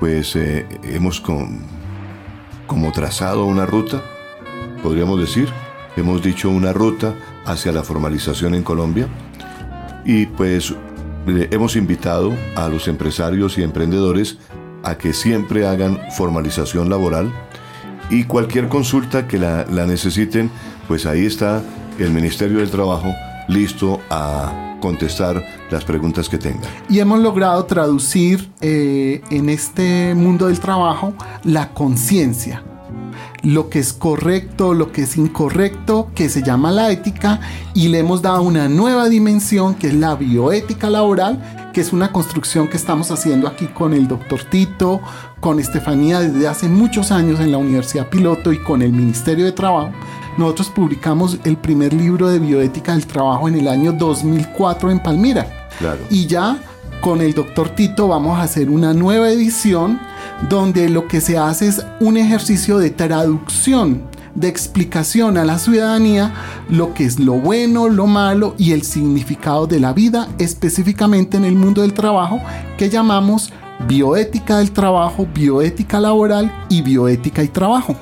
pues 0.00 0.34
eh, 0.36 0.66
hemos 0.82 1.20
como 1.20 2.92
trazado 2.92 3.46
una 3.46 3.66
ruta, 3.66 4.02
podríamos 4.82 5.20
decir, 5.20 5.48
hemos 5.96 6.22
dicho 6.22 6.50
una 6.50 6.72
ruta 6.72 7.14
hacia 7.46 7.72
la 7.72 7.82
formalización 7.82 8.54
en 8.54 8.62
Colombia. 8.62 9.08
Y 10.04 10.26
pues 10.26 10.74
hemos 11.26 11.76
invitado 11.76 12.34
a 12.56 12.68
los 12.68 12.88
empresarios 12.88 13.56
y 13.56 13.62
emprendedores 13.62 14.38
a 14.82 14.98
que 14.98 15.14
siempre 15.14 15.66
hagan 15.66 15.98
formalización 16.16 16.90
laboral 16.90 17.32
y 18.10 18.24
cualquier 18.24 18.68
consulta 18.68 19.26
que 19.26 19.38
la 19.38 19.64
necesiten, 19.86 20.50
pues 20.88 21.06
ahí 21.06 21.24
está 21.24 21.62
el 21.98 22.10
Ministerio 22.10 22.58
del 22.58 22.70
Trabajo 22.70 23.14
listo 23.48 24.00
a 24.10 24.76
contestar 24.80 25.42
las 25.70 25.84
preguntas 25.84 26.28
que 26.28 26.38
tengan. 26.38 26.70
Y 26.88 27.00
hemos 27.00 27.20
logrado 27.20 27.64
traducir 27.64 28.50
eh, 28.60 29.22
en 29.30 29.48
este 29.48 30.14
mundo 30.14 30.46
del 30.46 30.60
trabajo 30.60 31.14
la 31.42 31.72
conciencia, 31.72 32.62
lo 33.42 33.68
que 33.68 33.78
es 33.78 33.92
correcto, 33.92 34.74
lo 34.74 34.92
que 34.92 35.02
es 35.02 35.16
incorrecto, 35.16 36.10
que 36.14 36.28
se 36.28 36.42
llama 36.42 36.70
la 36.70 36.90
ética, 36.90 37.40
y 37.74 37.88
le 37.88 37.98
hemos 37.98 38.22
dado 38.22 38.42
una 38.42 38.68
nueva 38.68 39.08
dimensión 39.08 39.74
que 39.74 39.88
es 39.88 39.94
la 39.94 40.14
bioética 40.14 40.88
laboral, 40.88 41.70
que 41.72 41.80
es 41.80 41.92
una 41.92 42.12
construcción 42.12 42.68
que 42.68 42.76
estamos 42.76 43.10
haciendo 43.10 43.48
aquí 43.48 43.66
con 43.66 43.92
el 43.92 44.06
doctor 44.06 44.40
Tito, 44.44 45.00
con 45.40 45.58
Estefanía 45.58 46.20
desde 46.20 46.48
hace 46.48 46.68
muchos 46.68 47.10
años 47.10 47.40
en 47.40 47.52
la 47.52 47.58
Universidad 47.58 48.08
Piloto 48.08 48.52
y 48.52 48.58
con 48.58 48.80
el 48.80 48.92
Ministerio 48.92 49.44
de 49.44 49.52
Trabajo 49.52 49.92
nosotros 50.36 50.68
publicamos 50.70 51.38
el 51.44 51.56
primer 51.56 51.92
libro 51.92 52.28
de 52.28 52.38
bioética 52.38 52.92
del 52.92 53.06
trabajo 53.06 53.48
en 53.48 53.56
el 53.56 53.68
año 53.68 53.92
2004 53.92 54.90
en 54.90 55.00
Palmira. 55.00 55.68
Y 56.10 56.26
ya 56.26 56.58
con 57.00 57.20
el 57.20 57.34
doctor 57.34 57.68
Tito 57.70 58.08
vamos 58.08 58.38
a 58.38 58.42
hacer 58.42 58.70
una 58.70 58.94
nueva 58.94 59.28
edición 59.30 60.00
donde 60.48 60.88
lo 60.88 61.06
que 61.06 61.20
se 61.20 61.38
hace 61.38 61.68
es 61.68 61.84
un 62.00 62.16
ejercicio 62.16 62.78
de 62.78 62.90
traducción, 62.90 64.02
de 64.34 64.48
explicación 64.48 65.36
a 65.36 65.44
la 65.44 65.58
ciudadanía 65.58 66.32
lo 66.68 66.94
que 66.94 67.04
es 67.04 67.20
lo 67.20 67.34
bueno, 67.34 67.88
lo 67.88 68.06
malo 68.06 68.54
y 68.58 68.72
el 68.72 68.82
significado 68.82 69.66
de 69.66 69.80
la 69.80 69.92
vida, 69.92 70.28
específicamente 70.38 71.36
en 71.36 71.44
el 71.44 71.54
mundo 71.54 71.82
del 71.82 71.92
trabajo, 71.92 72.40
que 72.78 72.88
llamamos 72.88 73.52
bioética 73.86 74.58
del 74.58 74.72
trabajo, 74.72 75.26
bioética 75.32 76.00
laboral 76.00 76.52
y 76.68 76.82
bioética 76.82 77.42
y 77.42 77.48
trabajo. 77.48 77.96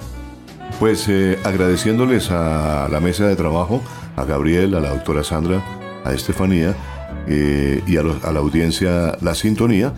Pues 0.83 1.09
eh, 1.09 1.39
agradeciéndoles 1.45 2.33
a 2.33 2.89
la 2.91 2.99
mesa 2.99 3.29
de 3.29 3.37
trabajo, 3.37 3.81
a 4.17 4.25
Gabriel, 4.25 4.75
a 4.75 4.81
la 4.81 4.89
doctora 4.89 5.23
Sandra, 5.23 5.63
a 6.05 6.13
Estefanía 6.13 6.75
eh, 7.29 7.81
y 7.87 7.99
a, 7.99 8.01
a 8.01 8.33
la 8.33 8.41
audiencia 8.41 9.17
la 9.21 9.37
sintonía 9.37 9.93